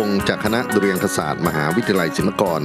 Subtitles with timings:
[0.00, 2.62] คงจากคณะดุเรียางศาสตร์ มหาวิทยาลัยศิลปากร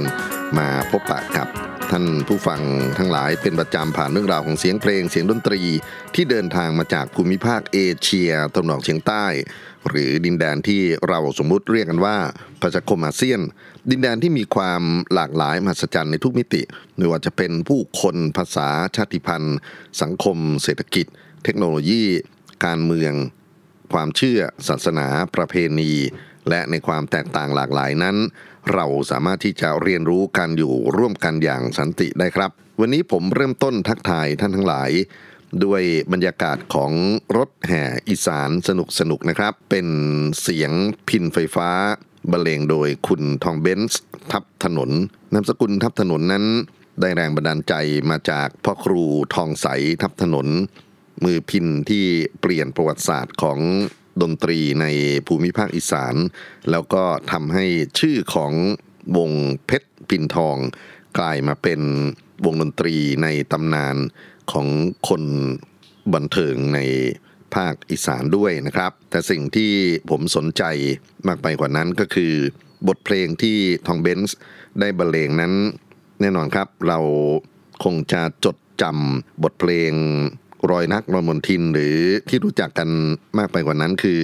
[0.58, 1.48] มาพบปะกับ
[1.90, 2.60] ท่านผู้ฟัง
[2.98, 5.62] ทั้งหลายเป็นประจำผ่านเรื่องราวของเสียงเพลงเสียงดนตรี
[6.14, 9.26] ที่เดินทางมาจากภูมิภาคเอเชียตะวันออกเฉียงใต้
[9.88, 12.16] หรือดินแดนที่เราสมมุติเรียกกันว่า
[12.62, 13.40] ประชาคมอาเซียน
[13.90, 14.82] ดินแดนที่มีความ
[15.14, 16.62] หลากหลายมหัศจรรย์ในทุกมิติ
[16.96, 19.58] ไม่ว่าจะเป็นผู้คนภาษาชาติพันธุ์
[20.02, 21.06] สังคม เศรษฐกิจ
[21.44, 22.02] เทคโนโลยี
[22.64, 23.12] การเมือง
[23.92, 25.92] ความเชื่อ ศาสนา ประเพณี
[26.48, 28.16] และในความแตกต่างหลากหลายนั้น
[28.74, 32.50] เราสามารถที่จะเรียนรู้การอยู่ร่วมกันอย่างสันติได้ครับ
[32.80, 34.90] วันนี้ผมเริ่มต้นทักทายท่านทั้งหลาย
[35.64, 35.82] ด้วย
[36.12, 36.92] บรรยากาศของ
[37.36, 39.86] รถแห่อีสานสนุกสนุกนะครับ เป็น
[40.42, 40.72] เสียง
[41.08, 41.70] พินไฟฟ้า
[42.30, 44.02] บรรเลงโดยคุณทองเบนส์
[44.32, 44.90] ทับถนน
[45.32, 46.44] นามสกุลทับถนนนั้น
[47.00, 47.74] ได้แรงบันดาลใจ
[48.10, 49.02] มาจากพ่อครู
[49.34, 49.66] ทองใส
[50.02, 50.46] ทับถนน
[51.24, 52.04] มือพินที่
[52.40, 53.58] เปลี่ยนประวัติศาสตร์ของ
[54.22, 54.86] ดนตรีใน
[55.26, 56.14] ภูมิภาคอีสาน
[56.70, 57.66] แล้วก็ทำให้
[57.98, 58.52] ชื่อของ
[59.16, 59.30] วง
[59.66, 60.56] เพชรปินทอง
[61.18, 61.80] กลายมาเป็น
[62.44, 63.96] วงดนตรีในตำนาน
[64.52, 64.66] ของ
[65.08, 65.22] คน
[66.14, 66.80] บันเทิงใน
[67.54, 69.72] ภาคอีสานด้วยนะครับ แต่สิ่งที่
[70.10, 70.62] ผมสนใจ
[71.26, 72.34] มากไปกว่านั้นก็คือ
[72.88, 74.36] บทเพลงที่ทองเบนส์
[74.80, 75.52] ได้บรรเลงนั้น
[76.20, 76.98] แน่นอนครับเรา
[77.84, 79.92] คงจะจดจำบทเพลง
[80.70, 81.96] รอยนักรอยมนทินหรือ
[82.28, 82.88] ที่รู้จักกัน
[83.38, 84.20] มากไปกว่านั้นคือ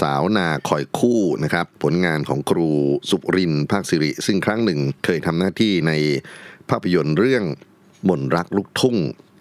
[0.00, 2.68] สาวนาคอยคู่นะครับ ผลงานของครู
[3.10, 5.92] สุรินภาคสิริ ซึ่งครั้งหนึ่งเคยทำหน้าที่ใน
[6.70, 7.44] ภาพยนตร์เรื่อง
[8.08, 8.96] มนรักลูกทุ่ง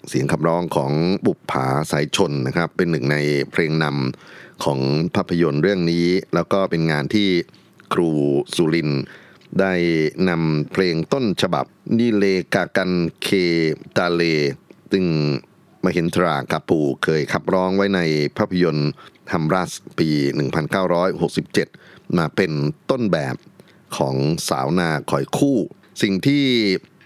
[0.10, 0.92] เสียงขับร้องของ
[1.26, 3.18] บุปผาสายชนนะครับ เป็นหนึ่งใน
[3.52, 4.80] เพลงนำของ
[5.16, 7.30] ภาพยนตร์เรื่องนี้ แล้วก็เป็นงานที่
[7.94, 8.10] ครู
[8.56, 8.90] สุริน
[9.60, 9.74] ได้
[10.30, 11.66] นำเพลงต้นฉบับ
[11.98, 12.92] นิเลกากัน
[13.24, 13.28] เค
[13.98, 14.22] ตาเล
[14.92, 15.06] ซึ่ง
[15.84, 18.00] มหินทรากาปูเคยขับร้องไว้ใน
[18.38, 18.92] ภาพยนตร์
[19.32, 20.10] ฮัมรัสปี
[21.74, 22.52] 1967 มาเป็น
[22.90, 23.36] ต้นแบบ
[23.98, 24.16] ของ
[24.50, 25.58] สาวนาคอยคู่
[26.02, 26.46] สิ่งที่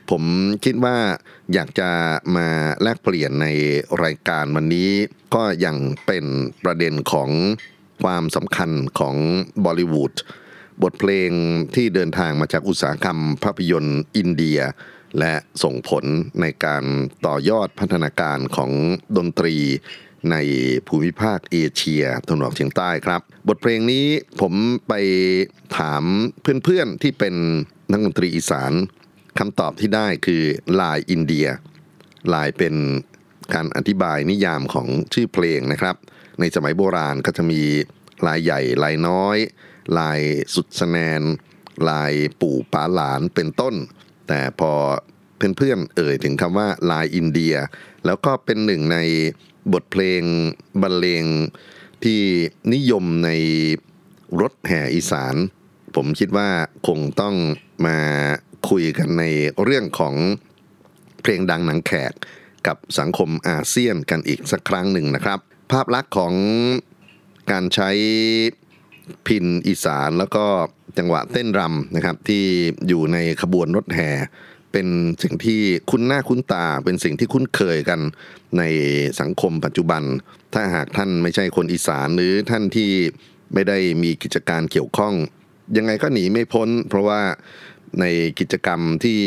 [0.09, 0.23] ผม
[0.65, 0.97] คิดว่า
[1.53, 1.89] อยากจะ
[2.35, 2.47] มา
[2.81, 3.47] แลกเปลี่ยนใน
[4.03, 4.89] รายการวันนี้
[5.35, 6.25] ก็ยังเป็น
[6.63, 7.29] ประเด็นของ
[8.03, 9.15] ความสำคัญของ
[9.65, 10.13] บอลิวูด
[10.83, 11.31] บทเพลง
[11.75, 14.59] ที่เดินทางมาจากอุตสาหกรรมภาพยนตร์อินเดีย
[15.19, 15.33] และ
[15.63, 16.05] ส่งผล
[16.41, 16.83] ในการ
[17.25, 18.71] ต่อยอดพัฒนาการของ
[19.17, 19.55] ดนตรี
[20.31, 20.35] ใน
[20.87, 24.05] ภูมิภาคเอเชียตะวันออกเฉียงใต้ครับ บทเพลงนี้
[24.41, 24.53] ผม
[24.87, 24.93] ไป
[25.77, 26.03] ถาม
[26.41, 27.35] เพื่อนๆที่เป็น
[27.91, 28.73] นักดนตรีอีสาน
[29.39, 30.43] คำตอบที่ได้คือ
[30.81, 31.47] ลายอินเดีย
[32.33, 32.75] ลายเป็น
[33.53, 35.95] การอธิบายนิยามของชื่อเพลงนะครับ
[36.39, 37.61] ในสมัยโบราณก็จะมี
[38.27, 39.37] ลายใหญ่ลายน้อย
[39.99, 40.19] ลาย
[40.53, 41.21] สุดสแนน
[41.89, 43.75] ลายปู่ป๋าหลานเป็นต้น
[44.27, 44.71] แต่พอ
[45.57, 47.55] เพื่อนๆเอ่ยถึงคำว่าลายอินเดีย
[48.05, 48.97] แล้วก็เป็นหนึ่งใน
[49.73, 50.21] บทเพลง
[50.81, 51.25] บรรเลง
[52.03, 52.21] ที่
[52.73, 53.29] นิยมใน
[54.41, 55.35] รถแห่อีสาน
[55.95, 56.49] ผมคิดว่า
[56.87, 57.35] คงต้อง
[57.85, 57.97] มา
[58.69, 59.23] คุยกันใน
[59.63, 60.15] เรื่องของ
[61.21, 62.13] เพลงดังหนังแขก
[62.67, 65.39] กับสังคมอาเซียนกันอีกสักครั้งหนึ่งนะครับ
[65.71, 66.33] ภาพลักษณ์ของ
[67.51, 67.89] การใช้
[69.27, 70.45] พินอีสานแล้วก็
[70.97, 72.43] จังหวะเต้นรำนะครับที่
[72.87, 74.09] อยู่ในขบวนรถแห่
[74.71, 74.87] เป็น
[75.23, 75.59] สิ่งที่
[75.89, 77.99] คุ้นหน้าคุ้นตา เป็นสิ่งที่คุ้นเคยกัน
[78.57, 78.63] ใน
[79.19, 80.03] สังคมปัจจุบัน
[80.53, 82.91] ถ้าหากท่านไม่ใช่คนอีสานหรือท่านที่
[83.53, 85.13] ไม่ได้มีกิจการเกี่ยวข้อง
[85.77, 87.21] ยังไงก็หนีไม่พ้น เพราะว่า
[87.99, 88.05] ใน
[88.39, 89.19] กิจกรรมที่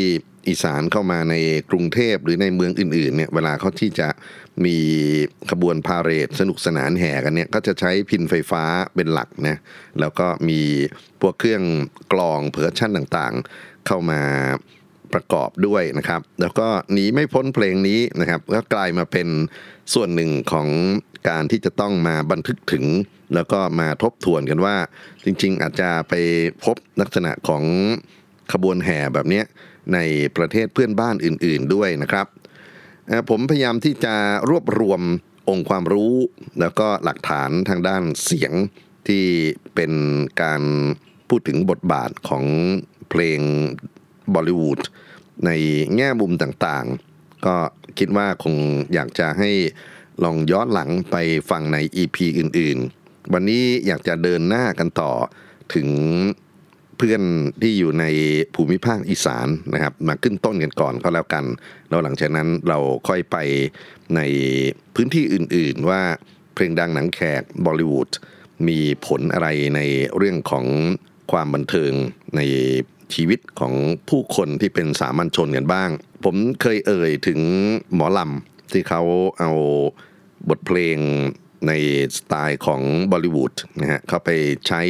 [0.49, 1.35] อีสานเข้ามาใน
[1.71, 4.09] กรุงเทพหรือในเมืองอื่นๆเนี่ยเวลาเขาที่จะ
[4.65, 4.77] มี
[5.51, 8.63] ขบวนพาเหรดสนุกสนานแห่กันเนี่ยก็จะใช้พินไฟฟ้า
[8.95, 9.57] เป็นหลักนะ
[9.99, 10.61] แล้วก็มี
[11.21, 11.63] พวกเครื่อง
[12.13, 14.21] กลองเพอร์ชั่นต่างๆ เข้ามา
[15.13, 19.27] ประกอบด้วยนะครับ แล้วก็หนีไม่พ้นเพลงนี้นะครับ ก็กลายมาเป็น
[19.93, 20.67] ส่วนหนึ่งของ
[21.29, 22.85] การที่จะต้องมาบันทึกถึง
[23.35, 24.75] แล้วก็มาทบทวนกันว่า
[25.25, 26.13] จริง ๆ อาจจะไป
[26.63, 27.63] พบลักษณะของ
[28.53, 29.41] ขบวนแห่แบบนี้
[29.93, 29.99] ใน
[30.37, 32.27] ประเทศเพื่อนบ้านอื่น ๆด้วยนะครับ
[33.29, 34.15] ผมพยายามที่จะ
[34.49, 35.01] รวบรวม
[35.49, 36.13] องค์ความรู้
[36.59, 38.53] แล้วก็หลักฐานทางด้านเสียง
[39.07, 39.23] ที่
[39.75, 39.91] เป็น
[40.41, 40.61] การ
[41.29, 42.45] พูดถึงบทบาทของ
[43.09, 43.39] เพลง
[44.33, 44.79] บอลิวูด
[45.45, 45.49] ใน
[45.95, 47.55] แง่มุมต่างๆ ก็
[47.97, 48.55] คิดว่าคง
[48.93, 49.51] อยากจะให้
[50.23, 51.15] ลองย้อนหลังไป
[51.49, 55.11] ฟังใน EP อื่นๆ วันนี้อยากจะเดินหน้ากันต่อ
[55.75, 55.89] ถึง
[57.01, 57.23] เพื่อน
[57.61, 58.05] ที่อยู่ใน
[58.55, 61.45] ภูมิภาคอีสานนะครับ มาขึ้นต้นกันก่อนก็แล้วกัน
[61.89, 63.37] แล้วหลังจากนั้นเราค่อยไป
[64.15, 64.21] ใน
[64.95, 66.01] พื้นที่อื่นๆว่า
[66.53, 68.09] เพลงดังหนังแขกบอลิวูด
[68.67, 69.81] มีผลอะไรใน
[70.17, 70.65] เรื่องของ
[71.31, 71.91] ความบันเทิง
[72.35, 72.41] ใน
[73.13, 73.73] ชีวิตของ
[74.09, 75.89] ผู้คนที่เป็นสามัญชนกันบ้าง
[76.25, 77.39] ผมเคยเอ่ยถึง
[77.93, 79.01] หมอลำที่เขา
[79.39, 79.51] เอา
[80.49, 80.97] บทเพลง
[81.67, 81.71] ใน
[82.17, 84.29] สไตล์ของบอลิวูดนะฮะเขาไป
[84.67, 84.81] ใช้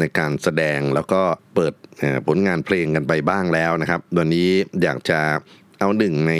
[0.00, 1.20] ในการแสดงแล้วก็
[1.54, 1.72] เปิด
[2.26, 4.48] ผลงานเพลงกันไปบ้างแล้วนะครับ วันนี้
[4.82, 5.20] อยากจะ
[5.80, 6.34] เอาหนึ่งใน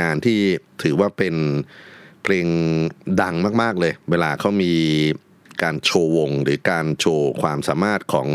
[0.00, 0.40] งานที่
[0.82, 1.34] ถือว่าเป็น
[2.22, 2.46] เพลง
[3.22, 4.74] ดังมาก ๆ เลย เวลาเขามี
[5.62, 8.28] การโชว์วงหรือการโชว์ความสามารถของ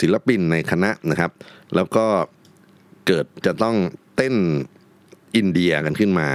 [0.00, 1.32] ศิลปินในคณะนะครับ
[1.74, 2.06] แล้วก็
[3.06, 3.76] เกิดจะต้อง
[4.16, 4.36] เต้น
[5.36, 6.28] อินเดียกันขึ้นมา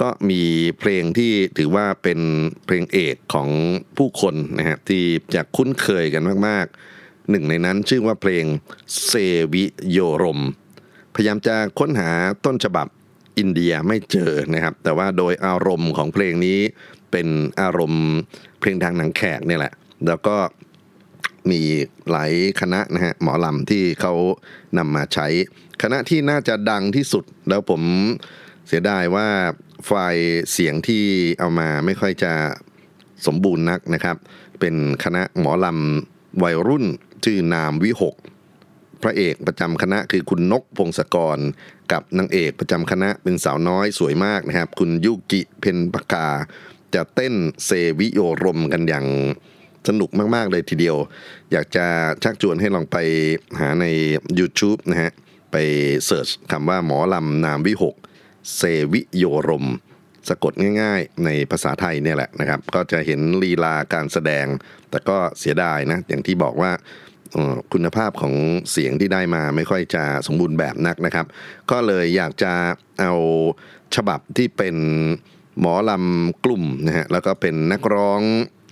[0.00, 0.42] ก็มี
[0.78, 2.20] เพลงที่ถือว่าเป็น
[2.64, 3.48] เพลงเอกของ
[3.96, 5.02] ผู้คนนะฮะที่
[5.34, 8.44] จะคุ้นเคยกันมากๆ หนึ่งในนั้นชื่อว่าเพลง
[9.06, 9.12] เซ
[9.52, 10.40] วิโยรม
[11.14, 12.10] พยายามจะค้นหา
[12.44, 12.86] ต้นฉบับ
[13.38, 16.58] อินเดียไม่เจอนะครับ แต่ว่าโดยอารมณ์ของเพลงนี้
[17.10, 17.28] เป็น
[17.60, 18.06] อารมณ์
[18.60, 19.72] เพลงทางหนังแขกนี่แหละ
[20.06, 20.36] แล้วก็
[21.50, 21.60] มี
[22.10, 24.14] หลายคณะนะฮะหมอลำที่เขา
[24.78, 25.26] นำมาใช้
[25.82, 27.82] คณะที่น่าจะดังที่สุดแล้วผม
[28.68, 29.28] เสียดายว่า
[29.86, 31.04] ไฟล์เสียงที่
[31.38, 32.32] เอามาไม่ค่อยจะ
[33.26, 34.16] สมบูรณ์นักนะครับ
[34.60, 34.74] เป็น
[35.04, 36.84] คณะหมอลำวัยรุ่น
[37.24, 38.14] ชื่อนามวิหก
[39.02, 41.38] พระเอกประจำคณะคือคุณนกพงศกร
[41.92, 46.28] กับนางเอกประจำคณะเป็นสาวน้อยสวยมากนะครับ คุณยุกิเพนปากา
[46.94, 47.34] จะเต้น
[47.64, 49.06] เซวิโยรมกันอย่าง
[49.88, 50.96] สนุกมาก ๆ เลยทีเดียว
[51.52, 51.86] อยากจะ
[52.22, 52.96] ชักชวนให้ลองไป
[53.60, 53.84] หาใน
[54.38, 55.12] YouTube นะฮะ
[55.52, 55.56] ไป
[56.04, 57.94] เสิร์ชคำว่าหมอลำนามวิหก
[58.56, 58.60] เซ
[58.92, 59.66] วิโยรม
[60.28, 64.46] สะกดง่ายๆ ในภาษาไทยเนี่ยแหละนะครับ ก็จะเห็นลีลาการแสดง
[64.90, 66.72] แต่ก็เสียดายนะ อย่างที่บอกว่า
[67.72, 68.34] คุณภาพของ
[68.72, 71.26] เสียงที่ได้มาไม่ค่อยจะสมบูรณ์แบบนักนะครับ
[71.70, 72.52] ก็เลยอยากจะ
[73.00, 73.12] เอา
[73.96, 74.76] ฉบับที่เป็น
[75.60, 78.20] หมอลำกลุ่มนะฮะแล้วก็เป็นนักร้อง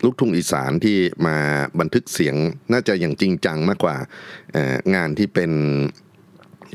[0.05, 1.37] ลูกทุ่งอีสานที่มา
[1.81, 2.35] บันทึกเสียง
[2.73, 3.97] น่าจะอย่างจริงจังมากกว่า
[4.95, 5.53] งานที่เป็น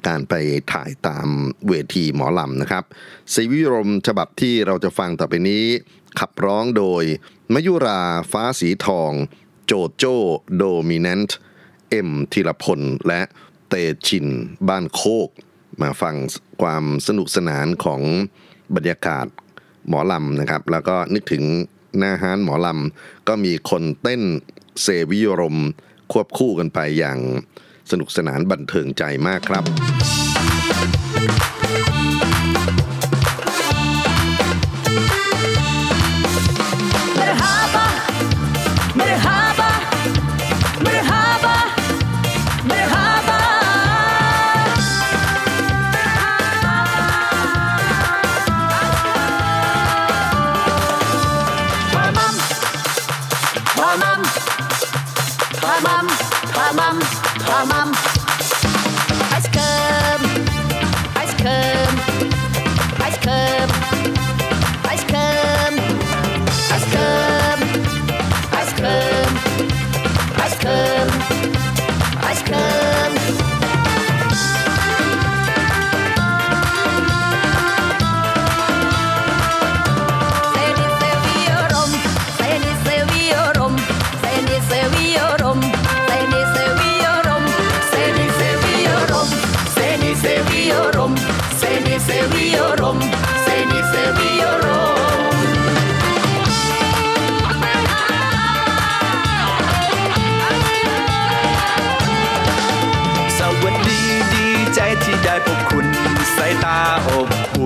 [0.07, 0.33] การไป
[0.73, 1.27] ถ่ายตาม
[1.67, 2.83] เวทีหมอลำนะครับ
[3.33, 5.65] สีวิรมฉบับที่เราจะฟังต่อไปนี้
[6.19, 7.03] ขับร้องโดย
[7.53, 9.11] มยุราฟ้าสีทอง
[9.65, 10.15] โจโจ้
[10.55, 11.37] โดมิเนนต์
[11.89, 13.21] เอ็มธีรพล และ
[13.69, 13.73] เต
[14.07, 14.27] ชิน
[14.67, 15.29] บ้านโคก
[15.81, 16.15] มาฟัง
[16.61, 18.01] ความสนุกสนานของ
[18.75, 19.25] บรรยากาศ
[19.87, 21.43] หมอลำนะครับ แล้วก็นึกถึง
[21.97, 24.21] หน้าฮานหมอลำ ก็มีคนเต้น
[24.81, 25.57] เซวิยรม
[26.11, 27.19] ควบคู่กันไปอย่าง
[27.91, 29.63] สนุกสนานบันเทิงใจมากครับ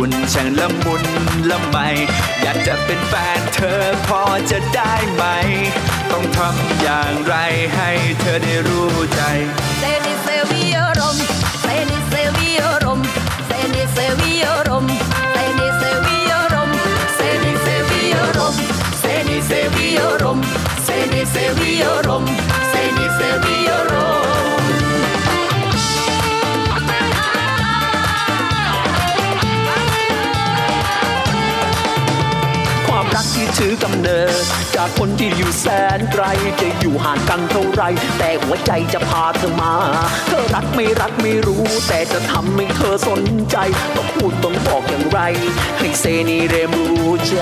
[0.02, 1.04] อุ่นช่างละมุน
[1.50, 1.78] ละไม
[2.42, 5.24] อยากจะเป็นแฟนเธอพอจะได้ไหม
[6.12, 7.36] ต้องทำอย่างไร
[7.76, 7.90] ให้
[8.20, 9.22] เธอได้รู้ใจ
[9.80, 11.18] เซนิเซวิโอรม
[11.62, 13.00] เซนิเซวิโอรม
[13.48, 14.86] เซนิเซวิโอรม
[15.34, 16.70] เซนิเซวิโอรม
[17.16, 18.56] เซนิเซวิโอรม
[19.00, 20.40] เซนิเซวิโอรม
[20.84, 22.24] เซนิเซวิโอรม
[22.70, 23.99] เซนิเซวิโอรม
[33.60, 34.44] ถือกำเนิด
[34.76, 36.26] จากคนที่อยู่แสนไกล
[36.62, 37.84] จะอยู่ห่างกันเท่าไร
[38.20, 39.74] แต่หัวใจจะพาเธอมา
[40.28, 43.58] เธอรักไม่รักไม่รู้ แต่จะทำให้เธอสนใจ
[43.96, 45.20] ต้องพูดต้องบอกอย่างไร
[45.80, 46.84] ให้เซนีเรมู
[47.26, 47.34] ใจ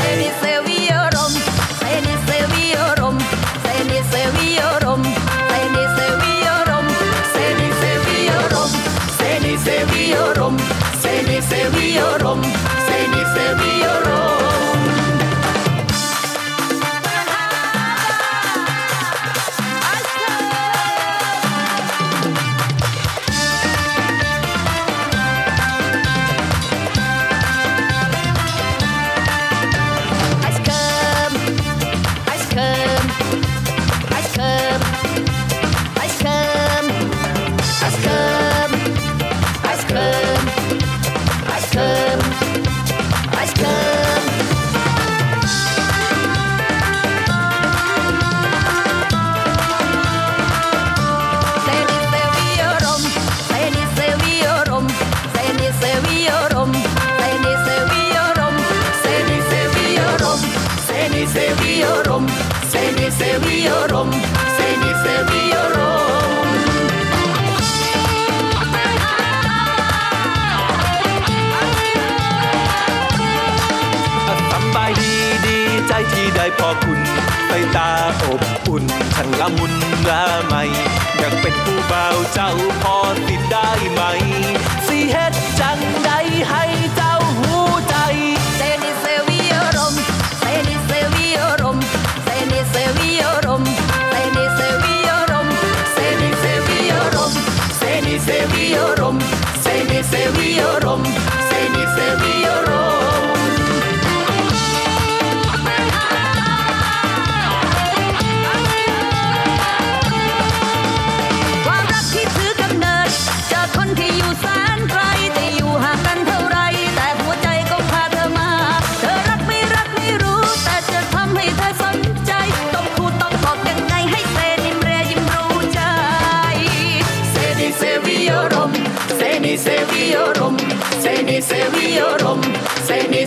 [0.00, 1.32] เซนิเซวิอรม
[1.78, 3.16] เซนิเซวิอรม
[3.62, 5.02] เซนิเซวิอรม
[5.48, 6.86] เซนิเซวิอรม
[7.30, 10.54] เซนิเซวิอรม
[11.00, 12.40] เซนิเซวิอรม
[12.84, 13.87] เซนิเซวิ
[63.20, 64.20] เสรีอรมณ์
[64.54, 65.78] เสรีเสรีอร
[66.44, 66.56] มณ์
[74.52, 75.14] สบายดี
[75.46, 75.58] ดี
[75.88, 77.00] ใจที่ได้พอคุณ
[77.48, 77.90] ไปตา
[78.24, 78.84] อบอุ่น
[79.14, 79.74] ทั้งละมุน
[80.08, 80.54] ละไม
[81.18, 82.50] อยากเป็นผู้บ่าวเจ้า
[82.82, 82.96] พอ
[83.28, 84.00] ติดได้ไหม
[84.86, 85.78] สีเฮ็ดจัง
[100.10, 101.02] seviyorum.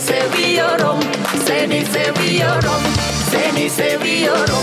[0.06, 1.00] เซวิโอรม
[1.44, 2.82] เซนิเซวิโอรม
[3.28, 4.62] เซนิเซวิโอรม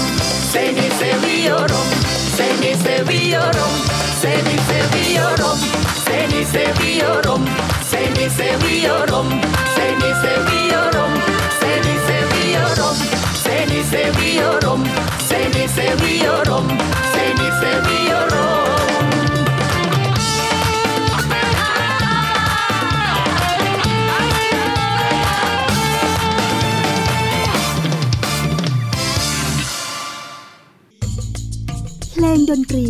[32.25, 32.87] ลงดนตรี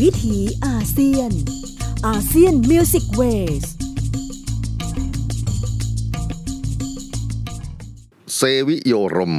[0.00, 1.30] วิถีอาเซียน
[2.06, 3.64] ASEAN Music Ways
[8.36, 9.36] เซวิโยรม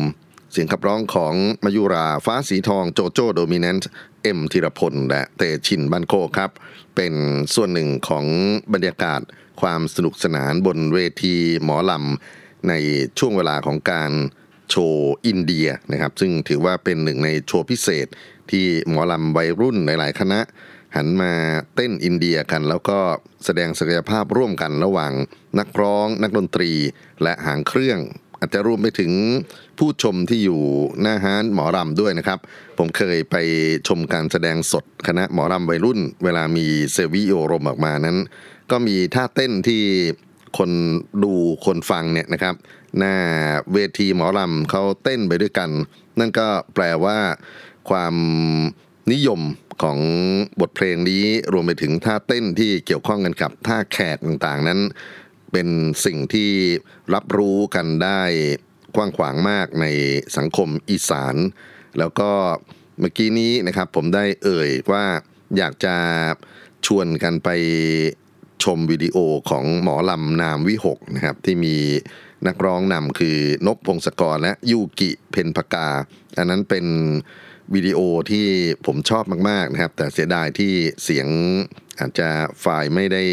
[0.51, 3.89] เสียงขับร้องของมายุราฟ้าสีทองโจโจโดมิเนนต์
[4.21, 6.51] เอ็มธีรพลและเตชินบันโคครับ
[6.95, 7.13] เป็น
[7.53, 8.25] ส่วนหนึ่งของ
[8.73, 9.21] บรรยากาศ
[9.61, 12.73] ความสนุกสนานบนเวทีหมอลำใน
[13.19, 14.11] ช่วงเวลาของการ
[14.69, 18.07] โชว์อินเดียนะครับ ซึ่งถือว่าเป็นหนึ่งในโชว์พิเศษ
[18.51, 20.39] ที่หมอลำวัยรุ่นหลาย ๆ คณะ
[20.95, 21.31] หันมา
[21.75, 22.99] เต้นอินเดียกัน แล้วก็
[23.45, 25.11] แสดงศักยภาพร่วมกันระหว่าง
[25.59, 26.71] นักร้อง นักดนตรี
[27.23, 27.99] และหางเครื่อง
[28.39, 29.11] อาจจะรวมไปถึง
[29.77, 30.61] ผู้ชมที่อยู่
[31.01, 32.39] หน้าฮานหมอรำด้วยนะครับ
[32.77, 33.35] ผมเคยไป
[33.87, 38.17] ชมการแสดงสดคณะหมอรำวัยรุ่น เวลามีเซวิโอรมออกมานั้น
[38.71, 39.81] ก็มีท่าเต้นที่
[40.57, 40.71] คน
[41.23, 41.33] ดู
[41.65, 42.55] คนฟังเนี่ยนะครับ
[42.97, 43.15] หน้า
[43.73, 45.69] เวทีหมอลำเขาเต้นไปด้วยกัน
[46.19, 47.17] นั่นก็แปลว่า
[47.89, 48.15] ความ
[49.11, 49.41] นิยม
[49.83, 49.99] ของ
[50.61, 54.79] บทเพลงนี้รวมไปถึงท่าเต้นที่เกี่ยวข้องกันกับท่าแขกต่างๆนั้น
[55.51, 55.67] เป็น
[56.05, 56.51] สิ่งที่
[57.13, 58.21] รับรู้กันได้
[58.95, 59.85] กว้างขวางมากใน
[60.37, 61.35] สังคมอีสาน
[61.99, 62.31] แล้วก็
[62.99, 65.05] เมื่อกี้นี้นะครับผมได้เอ่ยว่า
[65.57, 65.95] อยากจะ
[66.85, 67.49] ชวนกันไป
[68.63, 69.17] ชมวิดีโอ
[69.49, 71.75] ของหมอลำนามวิหกนะครับที่มี
[72.47, 75.89] นักร้องนำคือนกพงศกรและยูกิเพนพกา
[76.37, 76.85] อันนั้นเป็น
[77.73, 77.99] วิดีโอ
[78.31, 78.47] ที่
[78.85, 80.73] ผมชอบมาก ๆ นะครับ แต่เสียดายที่
[81.03, 81.27] เสียง
[81.99, 83.23] อาจจะไฟล์ไม่ได้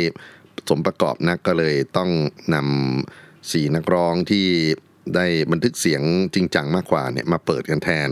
[0.68, 2.10] สมประกอบนักก็เลยต้อง
[2.54, 4.46] นำสีนักร้องที่
[5.16, 6.02] ได้บันทึกเสียง
[6.34, 8.10] จริงจังมากกว่าเนี่ยมาเปิดกันแทน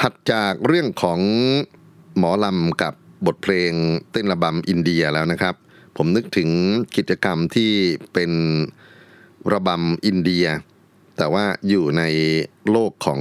[0.00, 1.20] ถัดจากเรื่องของ
[2.18, 2.94] หมอลำกับ
[3.26, 3.72] บทเพลง
[4.12, 5.54] เต้นระบำอินเดียแล้วนะครับ
[5.96, 6.50] ผมนึกถึง
[6.96, 7.72] กิจกรรมที่
[8.12, 8.32] เป็น
[9.52, 10.46] ระบำอินเดีย
[11.16, 12.02] แต่ว่าอยู่ใน
[12.70, 13.20] โลกของ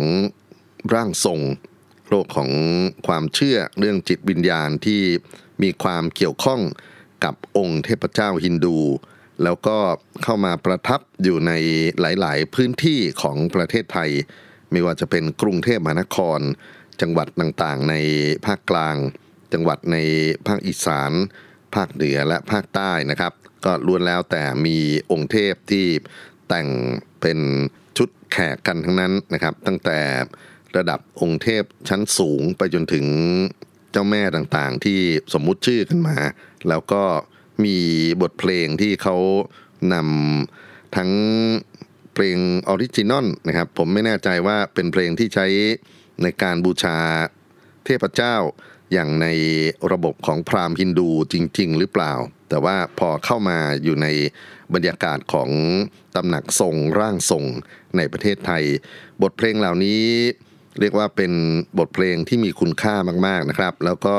[0.94, 1.40] ร่างทรง
[2.14, 2.52] โลกของ
[3.08, 5.02] ความเชื่อเรื่องจิตวิญญาณที่
[5.64, 6.62] มีความเกี่ยวข้อง
[7.24, 8.78] กับองค์เทพเจ้าฮินดู
[9.44, 9.78] แล้วก็
[10.24, 11.52] เข้ามาประทับอยู่ใน
[12.00, 14.10] หลาย ๆ พื้นที่ของประเทศไทย
[14.72, 16.40] ไม่ว่าจะเป็นกรุงเทพมหานคร
[17.02, 17.96] จังหวัดต่าง ๆ ใน
[18.46, 18.96] ภาคกลาง
[19.54, 19.98] จังหวัดใน
[20.48, 21.12] ภาคอีสาน
[21.76, 23.34] ภาคเหนือและภาคใต้นะครับ
[23.66, 24.78] ก็ล้วนแล้วแต่มี
[25.12, 25.86] องค์เทพที่
[26.48, 26.68] แต่ง
[27.22, 27.40] เป็น
[27.98, 30.00] ชุดแขกกันทั้งนั้นนะครับ ตั้งแต่
[30.78, 33.06] ระดับองค์เทพชั้นสูงไปจนถึง
[33.92, 35.00] เจ้าแม่ต่างๆ ที่
[35.34, 36.18] สมมุติชื่อกันมา
[36.70, 37.04] แล้วก็
[37.64, 37.78] มี
[38.22, 39.16] บทเพลงที่เขา
[39.94, 41.12] นำทั้ง
[42.14, 45.48] เพลง original นะครับ ผมไม่แน่ใจว่าเป็นเพลงที่ใช้
[46.24, 46.98] ในการบูชา
[47.86, 48.36] เทพเจ้า
[48.94, 49.28] อย่างใน
[49.92, 52.14] ระบบของพราหมณ์ฮินดูจริง ๆ หรือเปล่า
[52.50, 54.08] แต่ว่าพอเข้ามาอยู่ใน
[54.74, 55.50] บรรยากาศของ
[56.16, 57.46] ตำหนักทรงร่างทรง
[57.98, 58.64] ในประเทศไทย
[59.22, 60.04] บทเพลงเหล่านี้
[60.80, 61.32] เรียกว่าเป็น
[61.80, 62.96] บทเพลงที่มีคุณค่า
[63.28, 64.18] มากๆนะครับ แล้วก็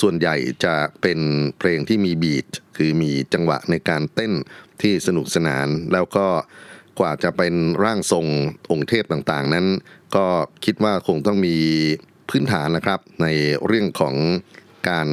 [0.00, 0.34] ส่วนใหญ่
[0.64, 1.18] จะเป็น
[1.58, 4.32] เพลงที่มีบีทคือมีจังหวะในการเต้น
[4.82, 6.26] ที่สนุกสนาน แล้วก็
[6.98, 8.26] กว่าจะเป็นร่างทรง
[8.70, 9.66] องค์เทพต่างๆ นั้น
[10.16, 10.26] ก็
[10.64, 11.56] คิดว่าคงต้องมี
[12.28, 13.26] พื้นฐานนะครับ ใน
[13.66, 14.14] เรื่องของ
[14.90, 15.08] การ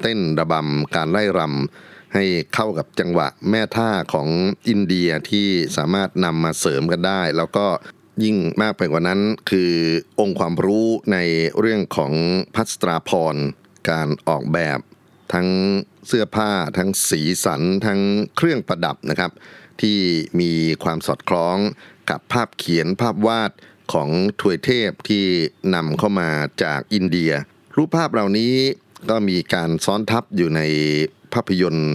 [0.00, 2.24] เต้นระบำการไล่รำให้
[2.54, 4.28] เข้ากับจังหวะแม่ท่าของ
[4.68, 7.66] อินเดียที่สามารถนำมาเสริมกันได้ แล้วก็
[8.24, 9.72] ยิ่งมากไปกว่านั้นคือ
[10.20, 11.18] องค์ความรู้ใน
[11.58, 12.12] เรื่องของ
[12.54, 13.36] พัสตราพร
[13.90, 14.78] การออกแบบ
[15.32, 15.48] ทั้ง
[16.06, 18.00] เสื้อผ้า ทั้งสีสัน ทั้ง
[18.36, 19.30] เครื่องประดับนะครับ
[19.82, 19.98] ที่
[20.40, 20.52] มี
[20.84, 21.56] ความสอดคล้อง
[22.10, 23.50] กับภาพเขียนภาพวาด
[23.92, 24.08] ของ
[24.40, 25.24] ถวยเทพที่
[25.74, 26.30] นำเข้ามา
[26.62, 27.32] จากอินเดีย
[27.76, 28.54] รูปภาพเหล่านี้
[29.10, 30.60] ก็มีการซ้อนทับอยู่ใน
[31.32, 31.92] ภาพยนตร์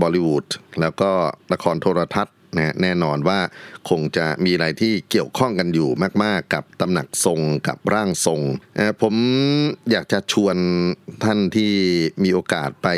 [0.00, 0.46] บอลิวูด
[0.80, 1.10] แล้วก็
[1.52, 3.40] ละครโทรทัศน์ นะแน่นอนว่า
[3.88, 5.88] คงจะมีอะไรที่เกี่ยวข้องกันอยู่
[6.24, 8.40] มาก ๆ กับตำหนักทรงกับร่างทรง
[9.02, 9.14] ผม
[9.90, 10.56] อยากจะชวน
[11.24, 11.72] ท่านที่
[12.24, 12.88] มีโอกาสไป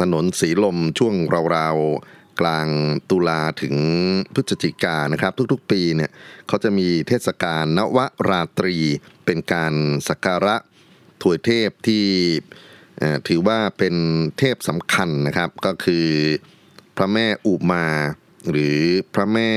[0.00, 1.14] ถนนสีลมช่วง
[1.56, 2.68] ราวๆกลาง
[3.10, 3.76] ตุลาถึง
[4.34, 6.10] พฤศจิกานะครับ ทุกๆ ปีเนี่ย
[6.48, 7.98] เขาจะมีเทศกาลนว
[8.28, 8.76] ราตรี
[9.24, 9.74] เป็นการ
[10.08, 10.56] สักการะ
[11.22, 12.06] ถวยเทพที่
[13.28, 13.94] ถือว่าเป็น
[14.38, 16.06] เทพสำคัญนะครับ ก็คือ
[16.96, 17.86] พระแม่อุมา
[18.50, 18.78] หรือ
[19.14, 19.52] พระแม่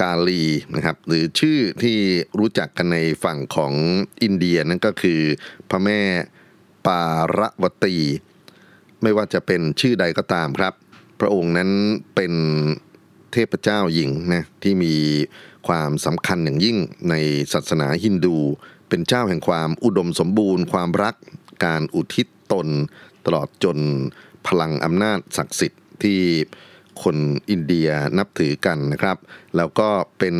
[0.00, 0.42] กาลี
[0.74, 1.98] นะครับหรือชื่อที่
[2.38, 3.72] รู้จักกันในฝั่งของ
[4.22, 5.20] อินเดียนั่นก็คือ
[5.70, 6.00] พระแม่
[6.86, 7.02] ปา
[7.38, 7.96] รวตี
[9.02, 10.74] ไม่ว่าจะเป็นชื่อใดก็ตามครับ
[11.20, 11.70] พระองค์นั้น
[12.14, 12.32] เป็น
[13.32, 14.94] เทพเจ้าหญิงนะที่มี
[15.68, 16.78] ความสำคัญอย่างยิ่ง
[17.10, 17.14] ใน
[17.52, 18.36] ศาสนาฮินดู
[18.88, 21.14] เป็นเจ้าแห่งความอุดมสมบูรณ์ ความรัก
[21.64, 22.68] การอุทิศตน
[23.26, 23.78] ตลอดจน
[24.46, 26.20] พลังอำนาจศักดิ์สิทธิ์ที่
[27.02, 27.16] คน
[27.50, 29.16] อินเดียนับถือกันนะครับ
[29.56, 30.36] แล้วก็เป็น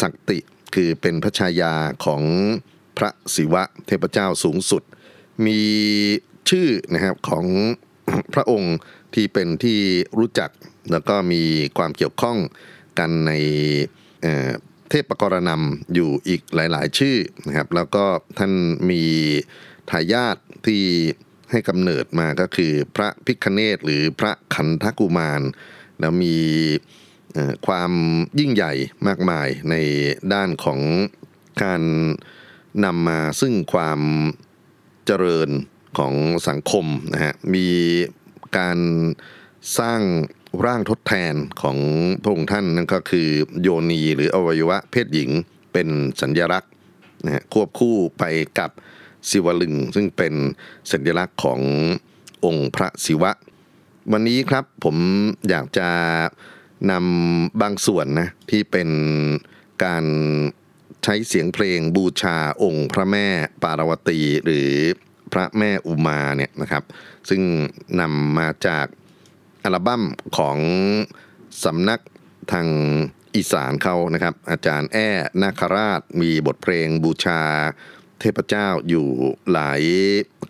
[0.00, 0.38] ศักติ
[0.74, 2.22] คือเป็นพระชายาของ
[2.98, 4.82] พระศิวะเทพเจ้าสูงสุด
[5.46, 5.60] มี
[6.50, 7.44] ชื่อนะครับของ
[8.34, 8.76] พระองค์
[9.14, 9.78] ที่เป็นที่
[10.18, 10.50] รู้จัก
[10.92, 11.42] แล้วก็มี
[11.78, 12.38] ความเกี่ยวข้อง
[12.98, 13.32] กันใน
[14.22, 17.16] เเทพกรณำอยู่อีกหลาย ๆ ชื่อ
[17.46, 18.04] นะครับ แล้วก็
[18.38, 18.52] ท่าน
[18.90, 19.02] มี
[19.90, 20.84] ทายาทที่
[21.50, 25.42] ให้กำเนิดมาก็คือพระพิคเนตหรือพระขันธกุมาร
[26.00, 26.38] แล้วมี
[27.66, 27.92] ความ
[28.38, 28.72] ยิ่งใหญ่
[29.06, 29.74] มากมายใน
[30.32, 30.80] ด้านของ
[31.62, 31.82] การ
[32.84, 34.00] นำมาซึ่งความ
[35.06, 35.48] เจริญ
[35.98, 36.14] ของ
[36.48, 37.68] สังคมนะฮะมี
[38.58, 38.78] การ
[39.78, 40.00] สร้าง
[40.66, 41.78] ร่างทดแทนของ
[42.22, 43.28] พระองค์ท่านนั่นก็คือ
[43.62, 45.30] โยนีหรืออวัยวะเพศหญิง
[45.72, 45.88] เป็น
[46.20, 46.72] สัญลักษณ์
[47.24, 48.24] นะฮะควบคู่ไป
[48.58, 48.70] กับ
[49.28, 50.34] ศิวลึง ซึ่งเป็น
[50.92, 51.60] สัญลักษณ์ของ
[52.44, 53.32] องค์พระศิวะ
[54.12, 54.96] วันนี้ครับผม
[55.48, 55.88] อยากจะ
[56.90, 58.88] นำบางส่วนนะที่เป็น
[59.84, 60.04] การ
[61.04, 63.26] ใช้เสียงเพลงบูชาองค์พระแม่
[63.62, 64.70] ปารวตีหรือ
[65.32, 66.84] พระแม่อุมาเนี่ยนะครับ
[67.28, 67.42] ซึ่ง
[68.00, 68.86] นำมาจาก
[69.64, 70.02] อัลบั้ม
[70.38, 70.58] ของ
[71.64, 72.00] สำนัก
[72.52, 72.68] ทาง
[73.34, 75.08] อีสานเขานะครับ อาจารย์แอ้
[75.42, 77.42] นาคราชมีบทเพลงบูชา
[78.20, 79.06] เทพเจ้าอยู่
[79.52, 79.82] หลาย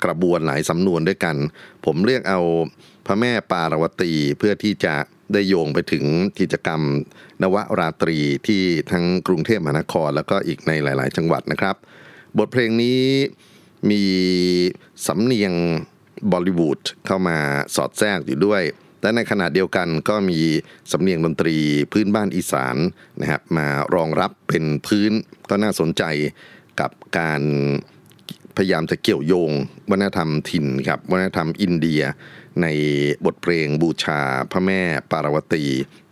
[0.04, 1.36] กระบวนหลายสำนวนด้วยกัน
[1.84, 2.40] ผมเรียกเอา
[3.06, 4.94] พระแม่ปารวตีเพื่อที่จะ
[5.32, 6.04] ได้โยงไปถึง
[6.40, 6.80] กิจกรรม
[7.42, 11.76] นวราตรีที่ทั้งกรุงเทพมหานคร แล้วก็อีกในหลาย ๆ จังหวัดนะครับ
[12.38, 13.02] บทเพลงนี้
[13.90, 14.02] มี
[15.06, 15.52] สำเนียง
[16.30, 17.38] บอลิวูดเข้ามา
[17.74, 18.62] สอดแทรกอยู่ด้วย
[19.02, 20.40] และในขณะเดียวกันก็มี
[20.92, 21.56] สำเนียงดนตรี
[21.92, 22.76] พื้นบ้านอีสาน
[23.20, 25.12] นะครับมารองรับเป็นพื้น
[25.50, 26.02] ก็น่าสนใจ
[26.80, 27.42] กับการ
[28.56, 29.52] พยายามจะเกี่ยวโยง
[29.90, 32.02] วัฒนธรรมถิ่นครับวัฒนธรรมอินเดีย
[32.62, 32.66] ใน
[33.24, 34.20] บทเพลงบูชา
[34.52, 35.64] พระแม่ปารวตี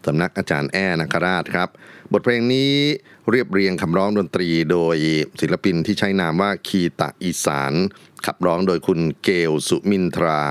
[0.06, 1.68] สำนักอาจารย์แอ้นาคราชครับ
[2.12, 2.72] บทเพลงนี้
[3.30, 4.96] เรียบเรียงคำร้องดนตรีโดย
[5.40, 7.72] ศิลปินที่ใช้นามว่าคีตะอีสาน
[8.26, 10.42] ขับร้องโดยคุณเกลสุมินทรา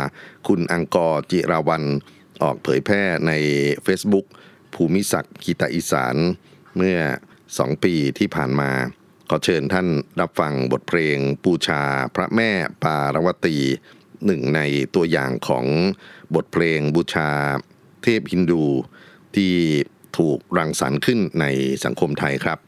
[0.48, 1.84] คุณอังกอร์จิราวัน
[2.42, 3.32] ออกเผยแพร่ใน
[3.86, 4.26] Facebook
[4.74, 6.16] ภูมิศักดิ์คีตะอีสาน
[6.76, 6.98] เมื่อ
[7.44, 8.72] 2 ปีที่ผ่านมา
[9.30, 9.88] ขอเชิญท่าน
[10.20, 11.82] รับฟังบทเพลงปูชา
[12.16, 12.52] พระแม่
[12.84, 13.58] ปารวตี
[14.26, 14.62] หนึ่งใน
[14.96, 15.66] ตัวอย่างของ
[16.36, 17.30] บทเพลงบูชา
[18.04, 18.66] เทพฮินดู
[19.36, 19.54] ที่
[20.18, 21.46] ถูกรังสรรค์ขึ้นใน
[21.84, 22.60] สังคมไทยครับ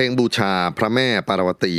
[0.00, 1.76] ลงบูชาพระแม่ปารวตี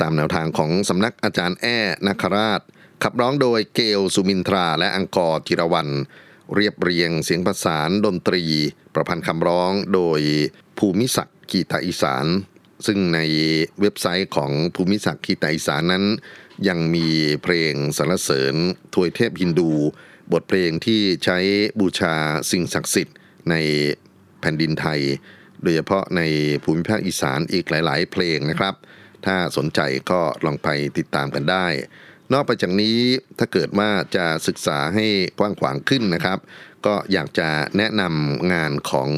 [0.00, 2.60] ตามแนวทางของสำนักอาจารย์แอ้นาคราช
[3.02, 5.88] ขับร้องโดยเกลสุมินทราและอังกอร์จิรวัน
[6.54, 8.44] เรียบเรียงเสียงประสานดนตรี
[8.94, 10.20] ประพันธ์คำร้องโดย
[10.78, 12.26] ภูมิศักดิ์กีตาอีสาน
[12.86, 13.20] ซึ่งใน
[13.80, 16.04] เว็บไซต์ของภูมิศักดิ์กีตาอีสานนั้น
[16.68, 17.06] ยังมี
[17.42, 18.54] เพลงสรรเสริญ
[18.94, 19.70] ทวยเทพฮินดู
[20.32, 21.38] บทเพลงที่ใช้
[21.80, 22.14] บูชา
[22.50, 23.16] สิ่งศักดิ์สิทธิ์
[23.50, 23.54] ใน
[24.40, 25.00] แผ่นดินไทย
[25.62, 26.20] โดยเฉพาะใน
[26.64, 28.74] ภูมิภาคอีสานอีกหลาย ๆ เพลงนะครับ
[29.26, 31.66] ถ้าสนใจก็ลองไปติดตามกันได้
[32.32, 32.98] นอกไปจากนี้
[33.38, 35.06] ถ้าเกิดว่าจะศึกษาให้
[35.38, 36.38] กว้างขวางขึ้นนะครับ
[36.86, 39.10] ก็อยากจะแนะนำงานของ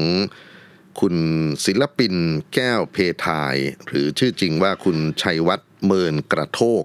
[1.00, 1.16] คุณ
[1.64, 2.14] ศิลปิน
[2.54, 3.54] แก้วเพทาย
[3.87, 6.85] หรือชื่อจริงว่าคุณชัยวัฒน์เมินกระโทก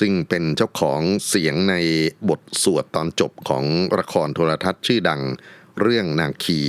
[0.00, 1.74] ซึ่งเป็นเจ้าของเสียงใน
[2.28, 3.64] บทสวดตอนจบของ
[3.98, 5.22] ละครโทรทัศน์ชื่อดัง
[5.80, 6.60] เรื่องนางคี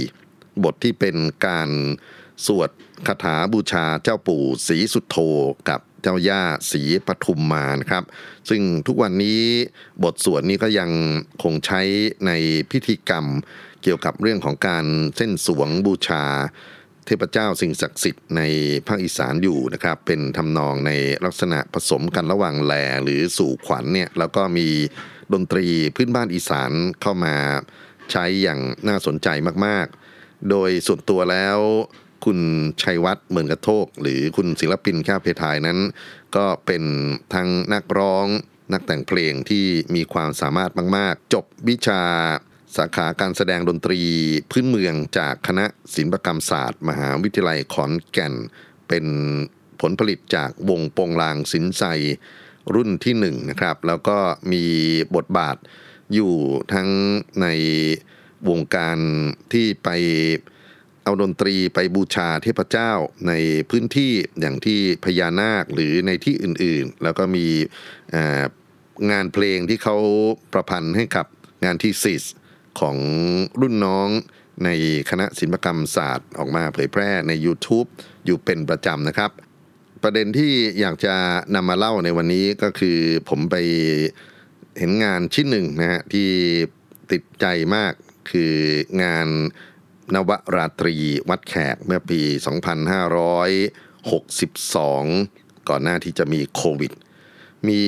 [0.63, 1.69] บทที่เป็นการ
[2.45, 2.69] สวด
[3.07, 5.17] คาถาบูชาเจ้าปู่ศรีสุโธ
[5.69, 8.03] กับเจ้าย่าศรีปทุมมานะครับ
[8.49, 9.41] ซึ่งทุกวันนี้
[10.03, 10.89] บทสวดนี้ก็ยัง
[11.43, 11.81] คงใช้
[12.25, 12.31] ใน
[12.71, 13.25] พิธีกรรม
[13.83, 14.85] เกี่ยวกับเรื่องของการ
[15.17, 16.23] เส้นสวงบูชา
[17.05, 18.41] เทพเจ้าสิ่งศักดิ์สิทธิ์ใน
[18.87, 20.91] ภาคอีสานอยู่นะครับ เป็นทำนองใน
[21.25, 22.73] ลักษณะผสมกันระหว่างแหล
[23.03, 24.67] หรือสู่ขวัญเนี่ยแล้วก็มี
[25.33, 26.71] ดนตรีพื้นบ้านอีสาน
[27.01, 27.35] เข้ามา
[28.11, 29.27] ใช้อย่างน่าสนใจ
[29.65, 31.57] มากๆ โดยส่วนตัวแล้ว
[32.25, 32.39] คุณ
[32.81, 35.79] ชัยวัฒน์เหมือนกระโทก หรือคุณศิลปินแค่เพทายนั้น
[36.35, 36.83] ก็เป็น
[37.33, 38.27] ทั้งนักร้อง
[38.73, 39.65] นักแต่งเพลงที่
[39.95, 42.01] มีความสามารถมาก ๆ จบวิชา
[42.77, 44.01] สาขาการแสดงดนตรี
[44.51, 45.65] พื้นเมืองจากคณะ
[45.95, 48.33] ศิลปกรรมศาสตร์ มหาวิทยาลัยขอนแก่น
[48.87, 49.05] เป็น
[49.81, 51.83] ผลผลิตจากวงโปงลางสินไซ
[52.73, 54.17] รุ่นที่หนึ่งนะครับ แล้วก็
[54.51, 54.63] มี
[55.15, 55.57] บทบาท
[56.13, 56.33] อยู่
[56.73, 56.89] ทั้ง
[57.41, 57.47] ใน
[58.49, 58.97] วงการ
[59.53, 59.89] ที่ไป
[61.09, 62.91] เอาดนตรีไปบูชาเทพเจ้า
[63.27, 63.33] ใน
[63.69, 67.47] พื้นที่อย่างที่พญานาคหรือในที่อื่นๆ แล้วก็มี
[69.11, 69.97] งานเพลงที่เขา
[70.53, 71.25] ประพันธ์ให้กับ
[71.65, 72.23] งานที่ซิส
[72.79, 72.97] ของ
[73.61, 74.09] รุ่นน้อง
[74.65, 74.69] ใน
[75.09, 77.87] คณะศิลปกรรมศาสตร์ออกมาเผยแพร่ใน YouTube
[78.25, 79.31] อยู่เป็นประจำนะครับ
[80.03, 81.15] ประเด็นที่อยากจะ
[81.55, 82.97] นำมาเล่าในวันนี้ก็คือ
[83.29, 83.55] ผมไป
[84.79, 86.29] เห็นงานชิ้นหนึ่งนะฮะที่
[87.11, 87.45] ติดใจ
[87.75, 87.93] มาก
[88.31, 88.53] คือ
[89.03, 89.27] งาน
[90.15, 90.95] นวราตรี
[91.29, 92.21] วัดแขกเมื่อปี
[93.49, 96.91] 2562 ก่อนหน้าที่จะมีโควิด
[97.67, 97.81] มี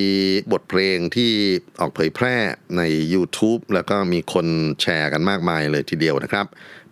[0.51, 1.31] บทเพลงที่
[1.79, 2.35] ออกเผยแพร่
[2.77, 2.81] ใน
[3.13, 4.47] YouTube แล้วก็มีคน
[4.81, 6.45] แชร์กันมากมายเลยทีเดียวนะครับ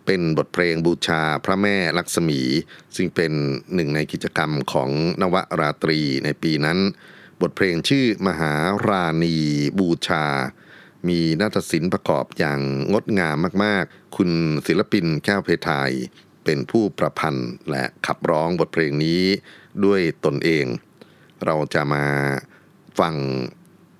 [0.06, 2.40] เป็นบทเพลงบูชาพระแม่ลักษมี
[2.96, 3.32] ซึ่งเป็น
[3.74, 6.78] หนึ่งในกิจกรรมของนวราตรีในปีนั้น
[7.40, 8.54] บทเพลงชื่อมหา
[8.88, 9.36] ราณี
[9.78, 10.24] บูชา
[11.08, 12.60] มีนาฏศิลป์ประกอบอย่าง
[12.92, 14.30] งดงามมากๆ คุณ
[14.66, 15.90] ศิลปินแก้วเพทาย
[16.44, 19.22] เป็นผู้ประพันธ์และขับร้องบทเพลงนี้
[19.84, 20.66] ด้วยตนเอง
[21.44, 22.06] เราจะมา
[22.98, 23.14] ฟัง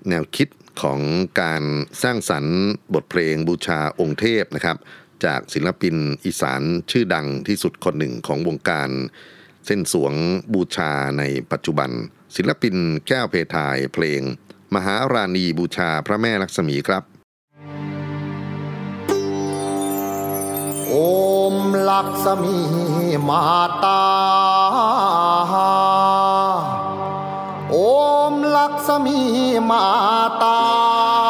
[0.09, 0.49] แนวคิด
[0.81, 0.99] ของ
[1.41, 1.63] การ
[2.03, 2.59] สร้างสรรค์
[2.93, 4.77] บทเพลงบูชาองค์เทพนะครับ
[5.25, 5.95] จากศิลปิน
[6.25, 8.89] อีสานชื่อดังที่สุดคนหนึ่งของวงการ
[9.65, 10.13] เส้นสวง
[10.53, 11.89] บูชาในปัจจุบัน
[12.35, 12.75] ศิลปิน
[13.07, 14.21] แก้วเพทายเพลง
[14.75, 17.03] มหาราณีบูชาพระแม่ลักษมีครับ
[20.93, 23.97] Om लक्ष्मी Mata.
[27.73, 31.20] Om लक्ष्मी Mata.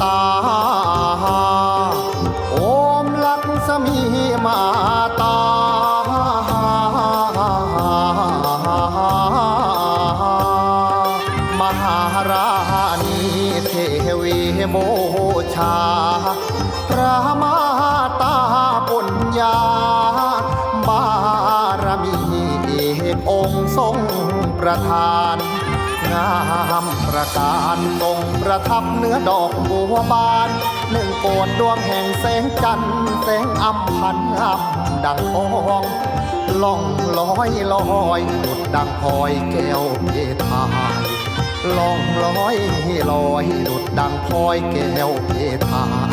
[0.00, 0.20] ตา
[2.50, 2.56] โอ
[3.04, 4.00] มลักษมี
[4.44, 4.60] มา
[5.20, 5.38] ตา
[11.60, 11.98] มหา
[12.30, 12.48] รา
[13.02, 13.18] ณี
[13.66, 13.72] เท
[14.20, 14.38] วี
[14.70, 14.76] โม
[15.54, 15.76] ชา
[16.88, 17.56] พระมา
[18.20, 18.36] ตา
[18.88, 19.08] ปุญ
[19.38, 19.58] ญา
[20.88, 21.04] บา
[21.82, 22.16] รมี
[23.30, 23.96] องค์ทรง
[24.60, 25.36] ประทาน
[26.12, 26.30] งา
[26.82, 28.07] มประการทรง
[28.50, 30.48] ประทับเนื้อดอกบัวบาน
[30.92, 32.92] หนึ่งโกดดวงแห่งแสงจันทร์
[33.22, 34.60] แสงอัมพันอัม
[35.04, 35.44] ดังทอ
[35.82, 35.84] ง
[36.62, 36.80] ล่อง
[37.18, 37.74] ลอยล
[38.06, 40.10] อยดุดดังพลอยแก้วเพ
[40.44, 40.96] ทาย
[41.76, 42.56] ล่องลอย
[43.10, 45.32] ลอยดุดดังพลอยแก้วเพ
[45.68, 46.10] ทาย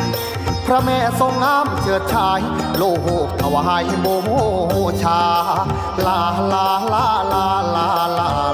[0.66, 2.40] พระแม่ทรงงามเฉิดชาย
[2.78, 4.08] โลหกถวายโม
[5.04, 5.22] ชา
[6.06, 6.20] ลา
[6.52, 7.88] ลาลาลาลา
[8.20, 8.45] ลา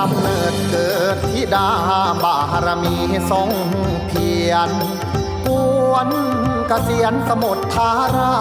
[0.00, 1.68] กำเนิดเกิดธิดา
[2.22, 2.94] บารมี
[3.30, 3.50] ทรง
[4.08, 4.70] เพียร
[5.46, 5.48] ก
[5.90, 6.08] วน
[6.68, 8.34] เกษียณสมุทรธารา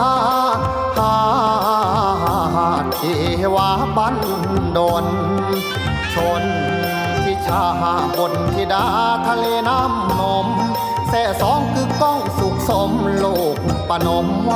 [0.98, 1.18] หา
[2.94, 3.00] เท
[3.56, 4.18] วาบัน
[4.78, 5.06] ดน
[6.14, 6.44] ชน
[7.24, 7.66] ที่ชา
[8.18, 8.86] บนธิดา
[9.28, 10.48] ทะเลน้ำนม
[11.10, 13.58] แส่สองคือก้องสุขสมโลก
[13.90, 14.52] ปนมไหว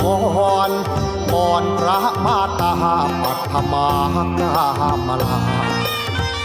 [0.00, 0.02] พ
[0.68, 0.70] ร
[1.32, 2.72] บอนพระมาตา
[3.22, 3.86] ปัทมา
[4.38, 4.66] กา
[5.06, 5.83] มลา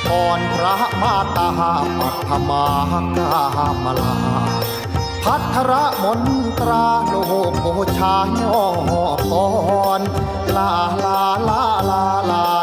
[0.08, 1.48] อ่อนพระมาตา
[2.00, 2.64] ปัทมา
[3.18, 4.16] กามลา
[5.26, 5.72] พัทร
[6.04, 6.22] มน
[6.60, 7.14] ตราโล
[7.52, 8.56] กโอชายอ
[9.30, 9.32] พ
[10.00, 10.02] ร
[10.56, 10.72] ลา
[11.04, 12.59] ลาลาลาลาลา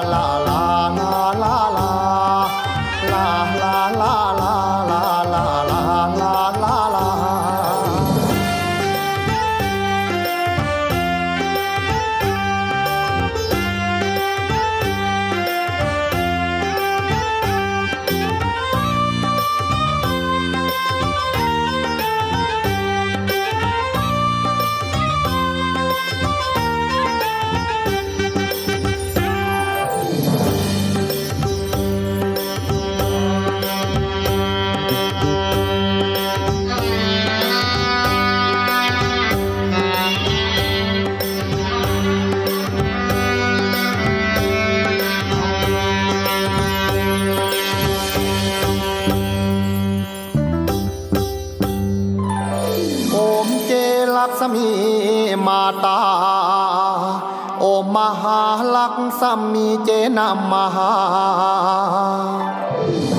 [59.16, 60.92] ลักษมีเจนะมหา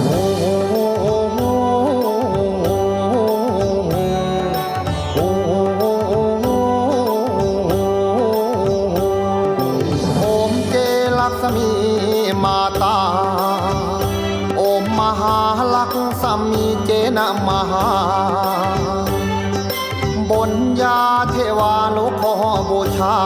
[0.05, 1.39] โอ้โหโอ้โห
[10.19, 10.75] โอมเจ
[11.19, 11.69] ลักษมี
[12.43, 12.97] มาตา
[14.57, 15.37] โอมมหา
[15.75, 17.87] ลักษมีเจนะมหา
[20.29, 20.99] บนยา
[21.31, 22.33] เทวานุขอ
[22.69, 23.17] บูชา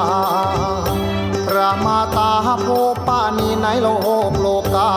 [1.56, 2.32] ระมาตา
[2.62, 2.68] โพ
[3.08, 3.88] ปานีในโล
[4.30, 4.89] กโลกา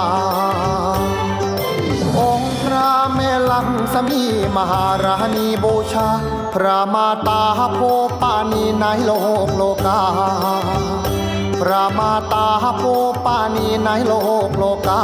[2.18, 4.22] องค์พระแม่ลังสมี
[4.56, 6.08] มหาราณีบูชา
[6.54, 7.42] พระมาตา
[7.74, 7.80] โพ
[8.22, 9.10] ปานีในโล
[9.46, 10.00] กโลกา
[11.60, 12.46] พระมาตา
[12.78, 12.82] โพ
[13.24, 14.12] ปานีในโล
[14.46, 15.02] กโลกา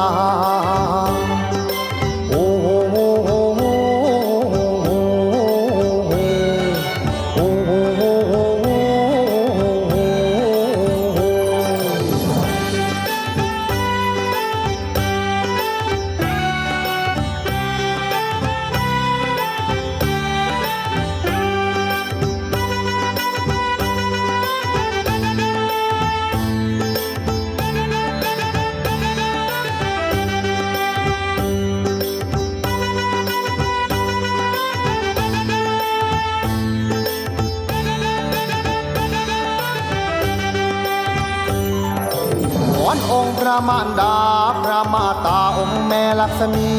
[43.68, 44.16] มารดา
[44.62, 46.74] พระมาตาองค์แม่ลักษมี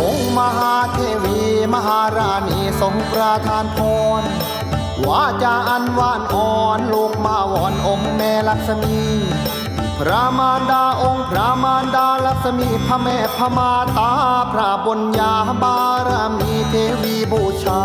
[0.00, 1.40] องค์มหาเทวี
[1.74, 3.78] มหาราณีทรงประทานพ
[4.20, 4.22] ร
[5.06, 9.00] ว่าจะอันหวานอ่อนลูกมาวอนองค์แม่ลักษมี
[10.00, 14.10] พระมารดาองค์พระมารดาลักษมีพระแม่พระมาตา
[14.52, 15.32] พระบญญา
[15.62, 15.78] บา
[16.08, 17.82] รมีเทวีบูชา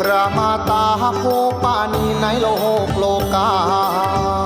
[0.00, 0.84] พระมาตา
[1.18, 1.24] โค
[1.62, 2.46] ปานีในโล
[2.86, 4.45] กโลกา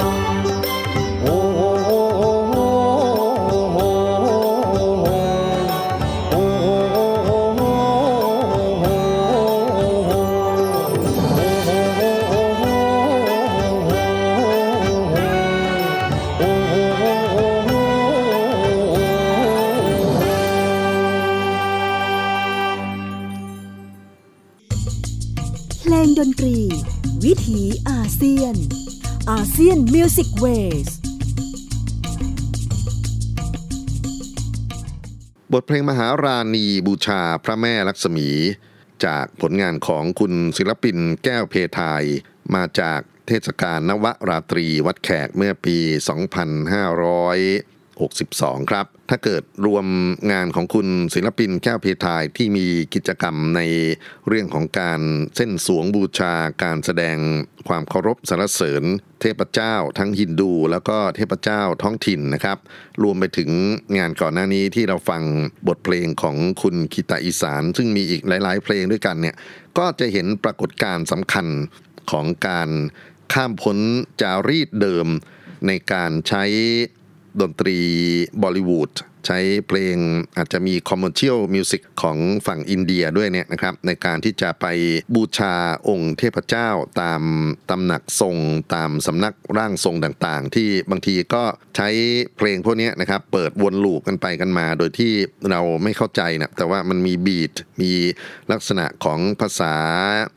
[26.20, 26.58] ดนตรี
[27.24, 28.54] วิถีอาเซียน
[29.30, 30.46] อาเซียนมิวสิกเว
[30.86, 30.88] ส
[35.52, 38.28] บทเพลงมหาราณีบูชาพระแม่ลักษมี
[39.04, 42.02] จากผลงานของคุณศิลปินแก้วเพทาย
[42.54, 45.78] มาจากเทศกาลนวราตรีวัดแขกเมื่อปี
[47.82, 49.86] 2562 ครับ ถ้าเกิดรวม
[50.32, 53.61] งานของคุณศิลปินแก้วเพทายที่มีกิจกรรมใน
[54.28, 55.00] เรื่องของการ
[55.36, 57.16] เส้นสวงบูชาการแสดง
[57.68, 58.84] ความเคารพสรรเสริญ
[59.20, 62.58] เทพเจ้าทั้งฮินดู แล้วก็เทพเจ้าท้องถิ่นนะครับ
[63.02, 63.50] รวมไปถึง
[63.98, 65.22] งานก่อนหน้านี้ที่เราฟัง
[65.68, 69.36] บทเพลงของคุณคิตาอีสาน ซึ่งมีอีกหลาย ๆ เพลงด้วยกันเนี่ย
[69.78, 71.46] ก็จะเห็นปรากฏการณ์สำคัญ
[72.11, 72.70] ของการ
[73.32, 73.78] ข้ามพ้น
[74.20, 75.06] จารีตเดิม
[75.66, 76.44] ในการใช้
[77.40, 77.76] ดนตรี
[78.42, 78.92] บอลิวูด
[79.26, 79.96] ใช้เพลง
[80.36, 84.66] อาจจะมี commercial music ของฝั่งอินเดียด้วยเนี่ยนะครับ ในการที่จะไป
[85.14, 85.54] บูชา
[85.88, 86.68] องค์เทพเจ้า
[87.00, 87.22] ตาม
[87.70, 88.36] ตำหนักทรง
[88.74, 91.42] ตามสำนักร่างทรงต่างๆ ที่บางทีก็
[91.76, 91.88] ใช้
[92.36, 95.12] เพลงพวกนี้นะครับ เปิดวน loop กันไปกันมา โดยที่
[95.50, 97.92] เราไม่เข้าใจนะแต่ว่ามันมี beat มี
[98.52, 99.74] ลักษณะของภาษา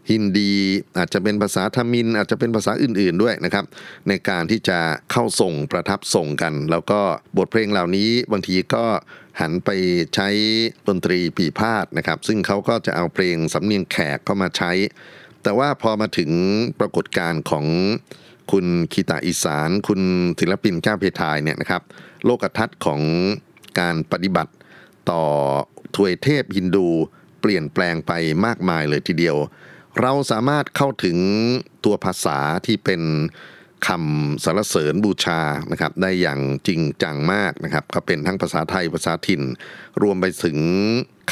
[0.10, 0.54] ฮินดี
[0.98, 3.66] อาจจะเป็นภาษาทมิฬ อาจจะเป็นภาษาอื่น ๆด้วยนะครับ
[4.08, 4.80] ในการที่จะ
[5.12, 7.00] เข้าส่งประทับส่งกัน แล้วก็
[7.38, 8.84] บทเพลงเหล่านี้บางทีก็
[9.42, 9.70] หันไป
[10.16, 10.30] ใช้
[10.88, 14.72] ดนตรีปีพาดนะครับ ซึ่งเขาก็จะเอาเพลงสำเนียงแขกเข้ามาใช้
[15.44, 16.32] แต่ว่าพอมาถึง
[16.80, 17.66] ปรากฏการณ์ของ
[18.52, 20.02] คุณคีตาอีสาน คุณ
[20.40, 21.82] ศิลปินแก้วเพทายเนี่ยนะครับ
[22.26, 23.02] โลกทัศน์ของ
[23.80, 24.54] การปฏิบัติ
[25.12, 25.24] ต่อ
[25.96, 26.88] ทวยเทพฮินดู
[27.42, 28.12] เปลี่ยนแปลงไป
[28.46, 29.38] มากมายเลยทีเดียว
[30.02, 31.18] เราสามารถเข้าถึง
[31.86, 33.02] ตัวภาษาที่เป็น
[33.88, 39.42] คำสรรเสริญบูชานะครับได้อย่างจริงจังมากนะครับก็เป็นทั้งภาษาไทยภาษาถิ่น
[40.02, 40.58] รวมไปถึง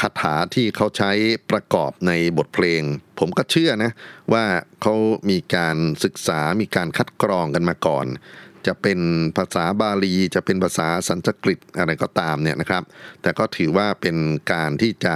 [0.00, 1.12] คาถาที่เขาใช้
[1.50, 2.82] ประกอบในบทเพลง
[3.18, 3.92] ผมก็เชื่อนะ
[4.32, 4.44] ว่า
[4.82, 4.94] เขา
[5.30, 8.06] มีการศึกษามีการคัดกรองกันมาก่อน
[8.66, 9.00] จะเป็น
[9.36, 12.82] ภาษาบาลีจะเป็นภาษาสันสกฤตอะไรก็ตามเนี่ยนะครับ
[13.22, 14.16] แต่ก็ถือว่าเป็น
[14.52, 15.14] การที่จะ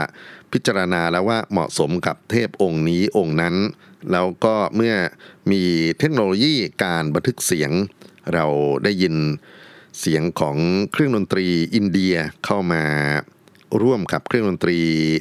[0.52, 3.54] พิจารณาแล้วว่าเหมาะสมกับเทพองค์นี้องค์นั้น
[4.12, 4.94] แล้วก็เมื่อ
[5.50, 5.62] มี
[5.98, 6.54] เทคโนโลยี
[6.84, 7.70] การบันทึกเสียง
[8.34, 8.46] เรา
[8.84, 9.14] ได้ยิน
[10.00, 10.56] เสียงของ
[10.92, 12.82] เครื่องดนตรีอินเดียเข้ามา
[13.82, 14.78] ร่วมกับเครื่องดนตรี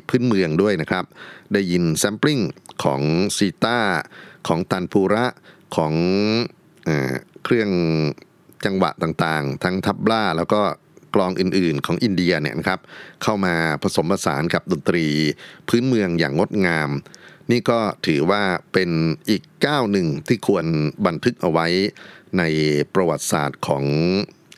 [0.09, 1.05] พื้นเมืองด้วยนะครับ
[1.53, 2.39] ได้ยินแซมปลิ้ง
[2.83, 3.01] ของ
[3.37, 3.79] ซีตา
[4.47, 5.25] ของตันปูระ
[5.75, 5.93] ของ
[6.85, 7.13] เออ
[7.43, 7.69] เครื่อง
[8.65, 10.61] จังหวะต่างๆ ทั้งทับล่าแล้วก็
[11.15, 12.79] กลองอื่นๆ ของอินเดียเนี่ยนะครับ
[13.23, 15.05] เข้ามาผสมผสานกับดนตรี
[15.67, 16.89] พื้นเมืองอย่างงดงาม
[17.51, 18.43] นี่ก็ถือว่า
[18.73, 18.89] เป็น
[19.29, 20.65] อีกก้าวหนึ่งที่ควร
[21.05, 21.67] บันทึกเอาไว้
[22.37, 22.43] ใน
[22.93, 23.83] ประวัติศาสตร์ของ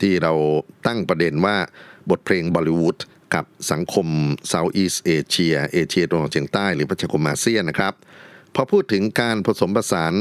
[0.00, 0.32] ที่เรา
[0.86, 1.56] ตั้งประเด็นว่า
[2.10, 2.96] บทเพลงบอลิวูด
[3.34, 4.06] กับสังคม
[4.48, 7.94] Southeast Asia เอเชียตะวันออกเฉียงใต้หรือประชาคมอาเซียนนะครับ
[8.54, 10.14] พอพูดถึงการผสมผสาน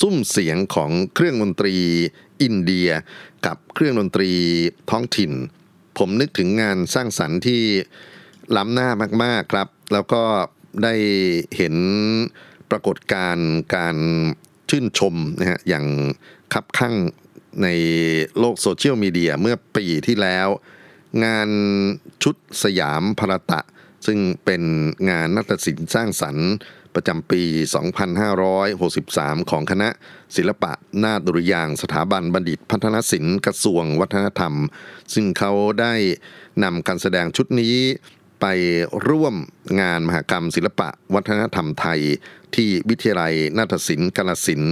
[0.00, 1.76] สุ้มเสียงของเครื่องดนตรี
[2.42, 2.90] อินเดีย
[3.46, 4.30] กับเครื่องดนตรี
[4.90, 5.32] ท้องถิ่น
[5.98, 7.62] ผมนึกถึงงานสร้างสรรค์ที่
[8.56, 8.88] ล้ำหน้า
[9.24, 10.22] มากๆครับ แล้วก็
[10.82, 10.94] ได้
[11.56, 11.74] เห็น
[12.70, 13.96] ปรากฏการณ์การ
[14.70, 15.86] ชื่นชมนะฮะอย่าง
[16.52, 16.94] คับข้าง
[17.62, 17.68] ใน
[18.38, 20.48] โลกโซเชียลมีเดียเมื่อปีที่แล้ว
[21.24, 21.48] งาน
[22.22, 23.60] ชุดสยามพรตะ
[24.06, 24.62] ซึ่งเป็น
[25.10, 26.50] งานนัตศิลป์สร้างสรรค์
[26.94, 27.42] ประจำปี
[28.66, 29.88] 2563 ของคณะ
[30.36, 34.54] ศิลปะนาฏดุริยางค์สถาบันบัณฑิตพัฒนศิลป์กระทรวงวัฒนธรรม
[35.14, 35.94] ซึ่งเขาได้
[36.64, 37.76] นำการแสดงชุดนี้
[38.42, 38.46] ไป
[39.08, 39.34] ร่วม
[39.80, 42.00] งานมหกรรมศิลปะวัฒนธรรมไทย
[42.54, 44.62] ที่วิทยาลัยนาฏศิลป์กาลสิน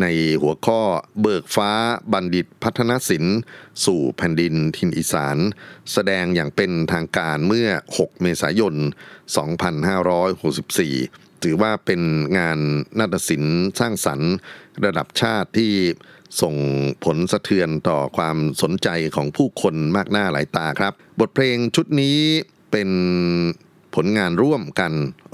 [0.00, 0.06] ใน
[0.42, 0.80] หัวข้อ
[1.20, 1.70] เบิกฟ้า
[2.12, 3.38] บัณฑิตพัฒนศิลป์
[3.84, 5.36] สู่แผ่นดินทินอีสาน
[5.92, 8.74] แสดงอย่างเป็นทางการเมื่อ 6 เมษายน
[9.68, 12.00] 2564 ถือว่าเป็น
[12.38, 12.58] งาน
[12.98, 14.32] นาฏศิลป์สร้างสรรค์
[14.84, 15.72] ระดับชาติที่
[16.42, 16.54] ส่ง
[17.04, 22.18] ผลสะเทือนต่อความสนใจของผู้คนมากหน้าหลายตาครับ บทเพลงชุดนี้
[22.70, 22.90] เป็น
[23.94, 24.92] ผลงานร่วมกัน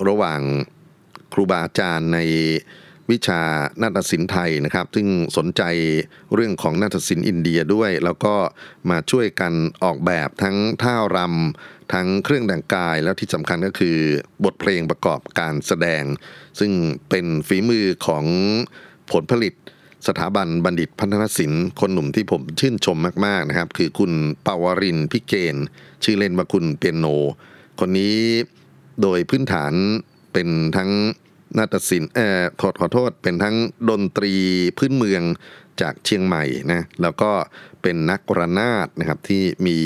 [0.08, 0.40] ระหว่าง
[1.32, 2.18] ครูบาอาจารย์ใน
[3.10, 3.42] วิชา
[3.82, 5.62] นาฏศิลป์ไทยนะครับ ซึ่งสนใจ
[6.34, 8.34] เรื่องของนาฏศิลป์อินเดียด้วย แล้วก็
[8.90, 9.52] มาช่วยกัน
[9.84, 13.98] ออกแบบทั้งท่ารำทั้งเครื่องแต่งกาย แล้วที่สำคัญก็คือ
[14.44, 16.04] บทเพลงประกอบการแสดง
[16.60, 16.72] ซึ่ง
[17.10, 18.24] เป็นฝีมือของ
[19.12, 19.54] ผลผลิต
[20.06, 22.96] สถาบันบัณฑิตพัฒนศิลป์คนหนุ่มที่ผมชื่นชม
[23.26, 24.12] มาก ๆนะครับ คือคุณ
[24.46, 25.56] ปาวรินพิเกณ
[26.04, 27.06] ชื่อเล่นว่าคุณเปียโน
[27.80, 28.16] คนนี้
[29.02, 29.72] โดยพื้นฐาน
[30.32, 30.90] เป็นทั้ง
[31.58, 33.56] นาฏศิลป์เอ่อขอขอโทษเป็นทั้ง
[33.90, 34.32] ดนตรี
[34.78, 35.22] พื้นเมือง
[35.80, 37.30] จากเชียงใหม่นะแล้วก็
[37.82, 39.78] เป็นนักระนาดนะครับที่มี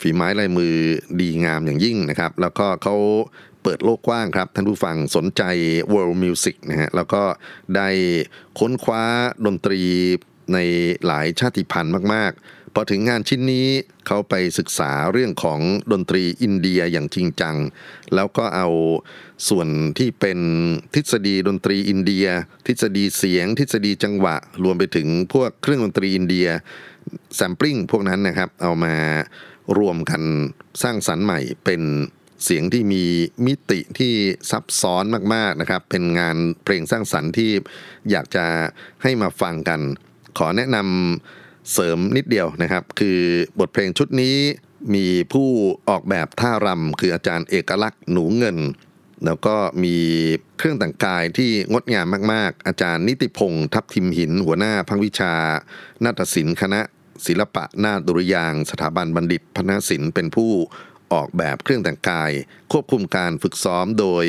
[0.00, 0.74] ฝีไม้ลายมือ
[1.20, 2.96] ดีงามอย่างยิ่งนะครับ แล้วก็เขา
[3.62, 5.42] เปิดโลกกว้างครับ ท่านผู้ฟังสนใจ
[5.92, 7.22] world music นะฮะแล้วก็
[7.76, 7.88] ได้
[8.58, 9.04] ค้นคว้า
[9.46, 9.80] ดนตรี
[10.54, 10.58] ใน
[11.06, 13.66] หลายชาติพันธุ์มาก ๆ พอถึงงานชิ้นนี้
[14.06, 15.60] เขาไปศึกษาเรื่องของ
[15.92, 17.56] ดนตรีอินเดียอย่างจริงจัง
[18.14, 18.68] แล้วก็เอา
[19.48, 20.38] ส่วนที่เป็น
[20.94, 22.26] ทฤษฎีดนตรีอินเดีย
[22.66, 26.48] ทฤษฎีเสียง ทฤษฎีจังหวะ รวมไปถึงพวกเครื่องดนตรีอินเดีย
[27.36, 28.94] แซมปลิ้งพวกนั้นนะครับ เอามา
[29.78, 30.22] รวมกัน
[30.82, 31.82] สร้างสรรค์ใหม่เป็น
[32.44, 33.04] เสียงที่มี
[33.46, 34.14] มิติที่
[34.50, 37.50] ซับซ้อนมากๆนะครับ เป็นงานเพลงสร้างสรรค์ที่
[38.10, 38.44] อยากจะ
[39.02, 39.80] ให้มาฟังกัน
[40.38, 43.18] ขอแนะนำเสริมนิดเดียวนะครับ คือ
[43.58, 44.36] บทเพลงชุดนี้
[44.94, 45.48] มีผู้
[45.88, 48.58] ออกแบบท่ารำคืออาจารย์เอกลักษณ์หนูเงิน
[49.26, 49.96] แล้วก็มี
[50.58, 55.32] เครื่องแต่งกายที่งดงามมากๆ อาจารย์นิติพงศ์ทับทิมหิน หัวหน้าภาควิชา
[56.04, 56.80] นาฏศิลป์คณะ
[57.26, 60.50] ศิลปะนาฏดุริยางสถาบันบัณฑิตพัฒนศิลป์เป็นผู้
[61.12, 62.30] ออกแบบเครื่องแต่งกาย
[62.72, 64.26] ควบคุมการฝึกซ้อมโดย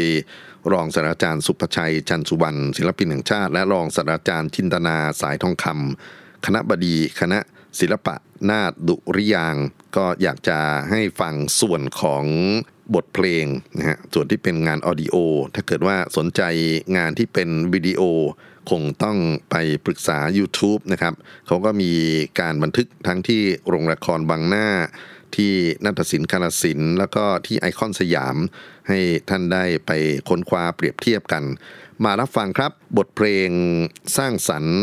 [0.72, 7.40] รองศาสตราจารย์สุภชัย จันสุวรรณศิลปินแห่งชาติ และรองศาสตราจารย์จินตนาสายทองคำคณะบดี คณะ
[7.80, 8.16] ศิลปะ
[8.50, 9.56] นาฏดุริยาง
[9.96, 10.60] ก็อยากจะ
[10.90, 12.26] ให้ฟังส่วนของ
[12.96, 13.46] บทเพลง
[13.78, 15.16] นะฮะส่วนที่เป็นงานออดิโอ
[15.56, 16.42] ถ้าเกิดว่าสนใจ
[16.98, 18.02] งานที่เป็นวิดีโอ
[18.70, 19.18] คงต้อง
[19.52, 19.56] ไป
[19.86, 21.14] ปรึกษา YouTube นะครับ
[21.48, 21.92] เขาก็มี
[22.40, 24.68] การบันทึกทั้งที่โรงละครบางหน้า
[25.38, 25.54] ที่
[25.86, 28.36] นาฏศิลป์กาลสินแล้วก็ที่ไอคอนสยาม
[28.90, 29.92] ให้ท่านได้ไป
[30.30, 31.44] ค้นคว้าเปรียบเทียบกัน
[32.04, 33.50] มารับฟังครับบทเพลง
[34.18, 34.78] สร้างสรรค์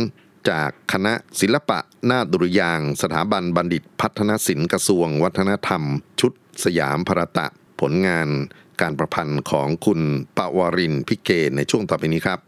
[0.51, 1.79] จากคณะศิลปะ
[2.11, 5.83] นาฏดุริยาง สถาบันบัณฑิตพัฒนศิลป์กระทรวง วัฒนธรรม
[6.21, 6.33] ชุด
[6.65, 7.47] สยามพรตะ
[7.81, 8.29] ผลงาน
[8.81, 10.01] การประพันธ์ของคุณ
[10.37, 12.41] ปวารินพิเกในช่วงต่อไปนี้ครับ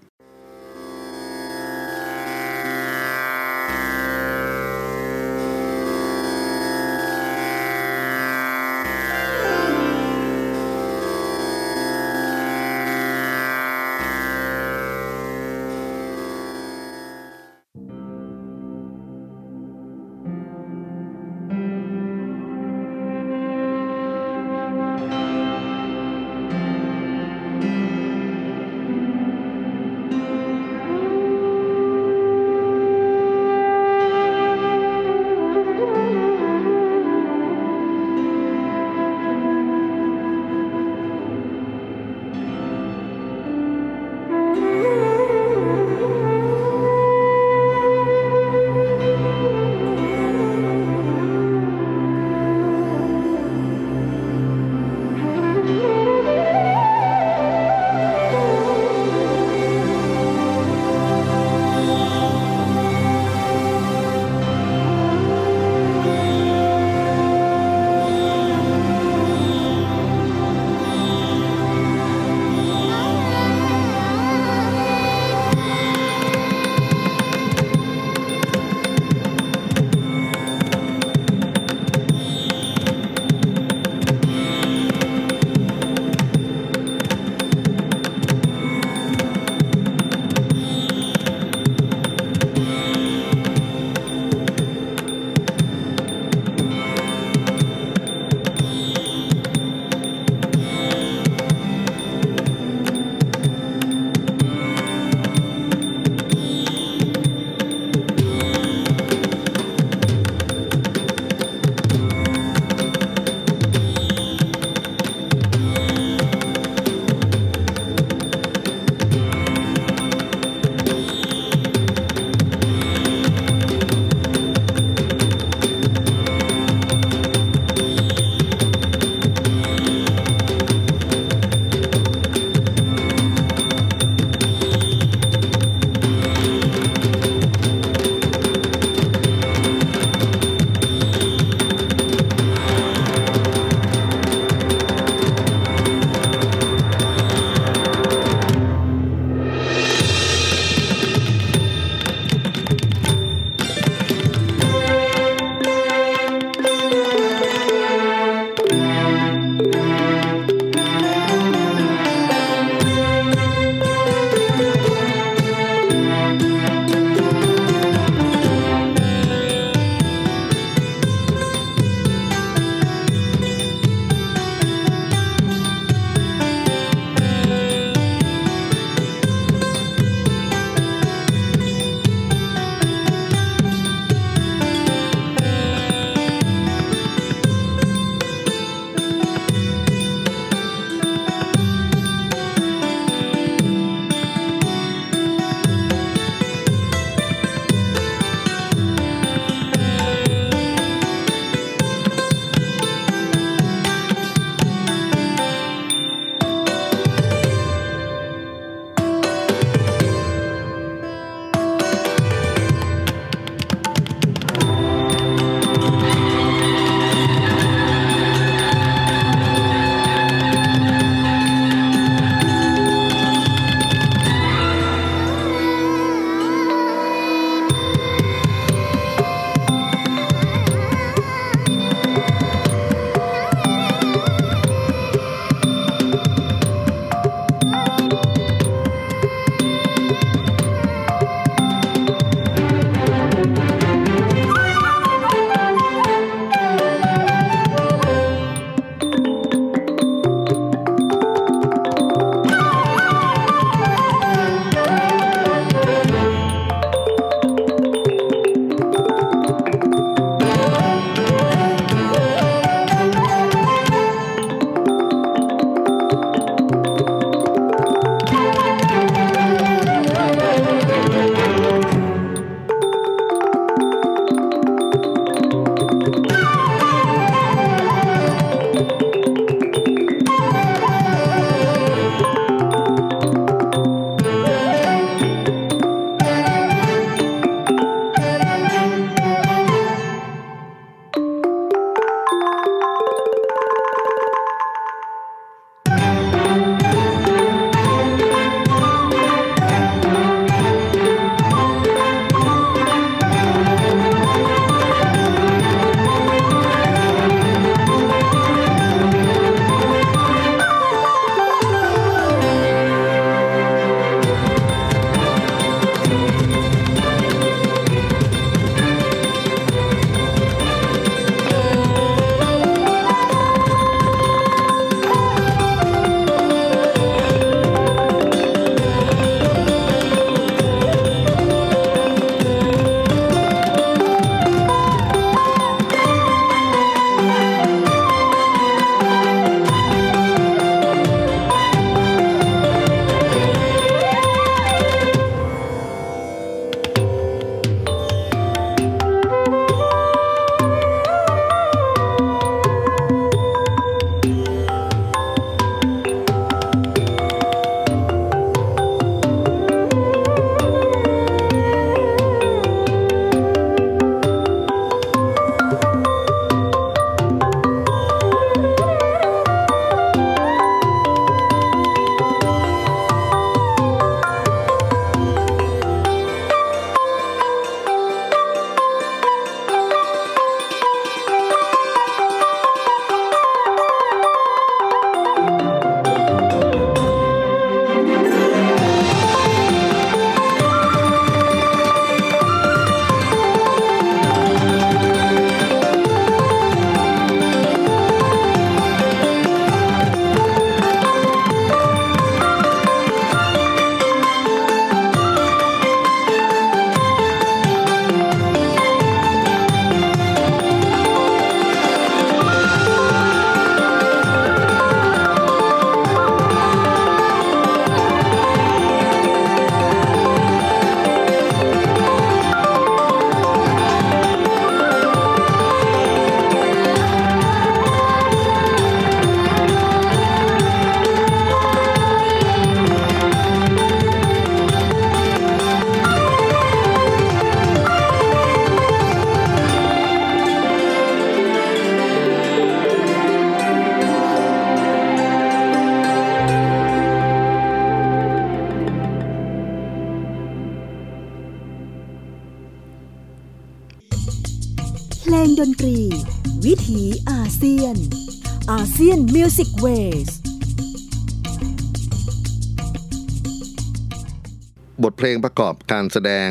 [465.51, 466.51] ประกอบการแสดง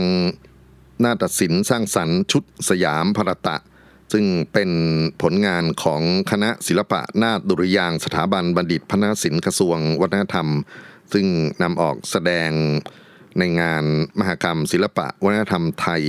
[1.04, 3.58] นาฏศิลป์สร้างสรรค์ชุดสยามพรตะ
[4.14, 4.72] ซึ่งเป็น
[5.22, 10.48] ผลงานของคณะศิลปะนาฏดุริยางสถาบันบัณฑิตพนาศิลป์กระทรวงวัฒนธรรม
[11.14, 11.26] ซึ่ง
[11.62, 12.52] นำออกแสดง
[13.40, 13.84] ในงาน
[14.20, 16.04] มหกรรม ศิลปะวัฒนธรรมไทย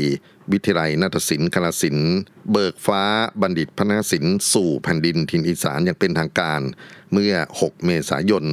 [0.53, 2.13] วิทยาลัยนาฏศิลป์กาลสินธุ์
[2.53, 3.03] เบิกฟ้า
[3.43, 6.61] บัณฑิตพนาศิลป์สู่แผ่นดินถิ่นอีสานอย่างเป็นทางการ
[7.13, 8.45] เมื่อ 6 เมษายน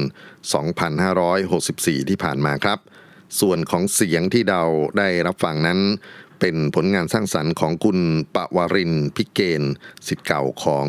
[0.80, 2.80] 2564 ที่ผ่านมาครับ
[3.40, 4.62] ส่วนของเสียงที่เรา
[4.98, 5.78] ได้รับฟังนั้น
[6.40, 7.98] เป็นผลงานสร้างสรรค์ของคุณ
[8.34, 9.62] ปวารินพิเกณ
[10.08, 10.88] สิทธิ์เก่าของ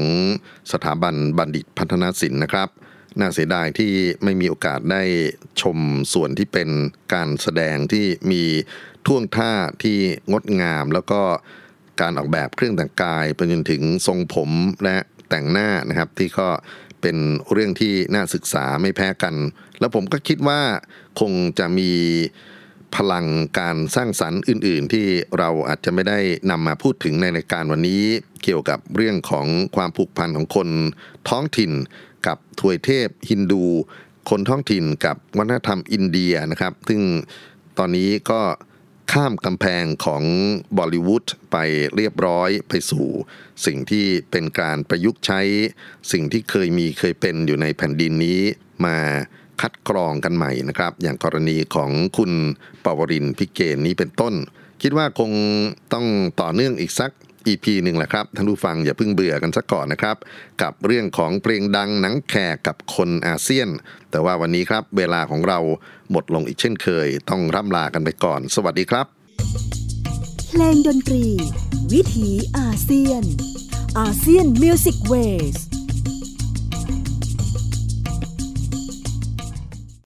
[0.72, 2.70] สถาบันบัณฑิตพัฒนศิลป์นะครับ
[3.20, 5.04] น่าเสียดายที่ไม่มีโอกาสได้
[5.62, 5.78] ชม
[6.14, 6.70] ส่วนที่เป็น
[7.14, 8.44] การแสดงที่มี
[9.08, 9.98] ท่วงท่าที่
[10.32, 11.22] งดงาม แล้วก็
[12.02, 14.52] การออกแบบเครื่องแต่งกายไปจนถึงทรงผม
[14.84, 14.98] และ
[15.30, 16.50] แต่งหน้านะครับ ที่ก็
[17.02, 17.18] เป็น
[17.52, 19.36] เรื่องที่น่าศึกษาไม่แพ้กัน
[19.80, 20.62] แล้วผมก็คิดว่า
[21.20, 21.92] คงจะมี
[22.96, 23.26] พลัง
[23.60, 25.06] การสร้างสรรค์อื่น ๆ ที่
[25.40, 26.20] เราอาจจะไม่ได้
[26.52, 28.04] นำมาพูดถึงในรายการวันนี้
[28.44, 30.70] เกี่ยวกับเรื่องของความผูกพันของคน
[31.30, 31.72] ท้องถิ่น
[32.28, 33.66] กับทวยเทพฮินดู
[34.30, 37.02] คนท้องถิ่นกับวัฒนธรรมอินเดียนะครับ ซึ่ง
[37.78, 38.42] ตอนนี้ก็
[39.12, 40.24] ข้ามกำแพงของ
[40.78, 41.58] บอลิวูดไป
[41.96, 43.08] เรียบร้อยไปสู่
[43.66, 45.42] สิ่งที่เป็นการประยุกต์ใช้
[46.12, 48.40] สิ่งที่เคยมีเคยเป็นอยู่ในแผ่นดินนี้
[48.86, 48.98] มา
[49.62, 52.32] คัดกรองกันใหม่นะครับ อย่างกรณีของคุณ
[52.86, 54.34] ปวรินพิเกณนี้เป็นต้น
[54.82, 55.32] คิดว่าคง
[55.94, 56.06] ต้อง
[56.42, 57.12] ต่อเนื่องอีกสัก
[57.48, 60.18] EP หนึ่งแหละครับ ท่านผู้ฟังอย่าเพิ่งเบื่อกันซะก่อนนะครับ
[60.62, 63.70] กับเรื่องของเพลงดังหนังแขกกับคนอาเซียน
[64.12, 65.60] แต่ว่าวันนี้ครับเวลาของเรา
[66.12, 69.06] หมดลงอีกเช่นเคย ต้องร่ำลากันไปก่อน สวัสดีครับ
[70.50, 71.26] เพลงดนตรี
[71.94, 73.24] วิถีอาเซียน
[74.00, 75.58] ASEAN Music Ways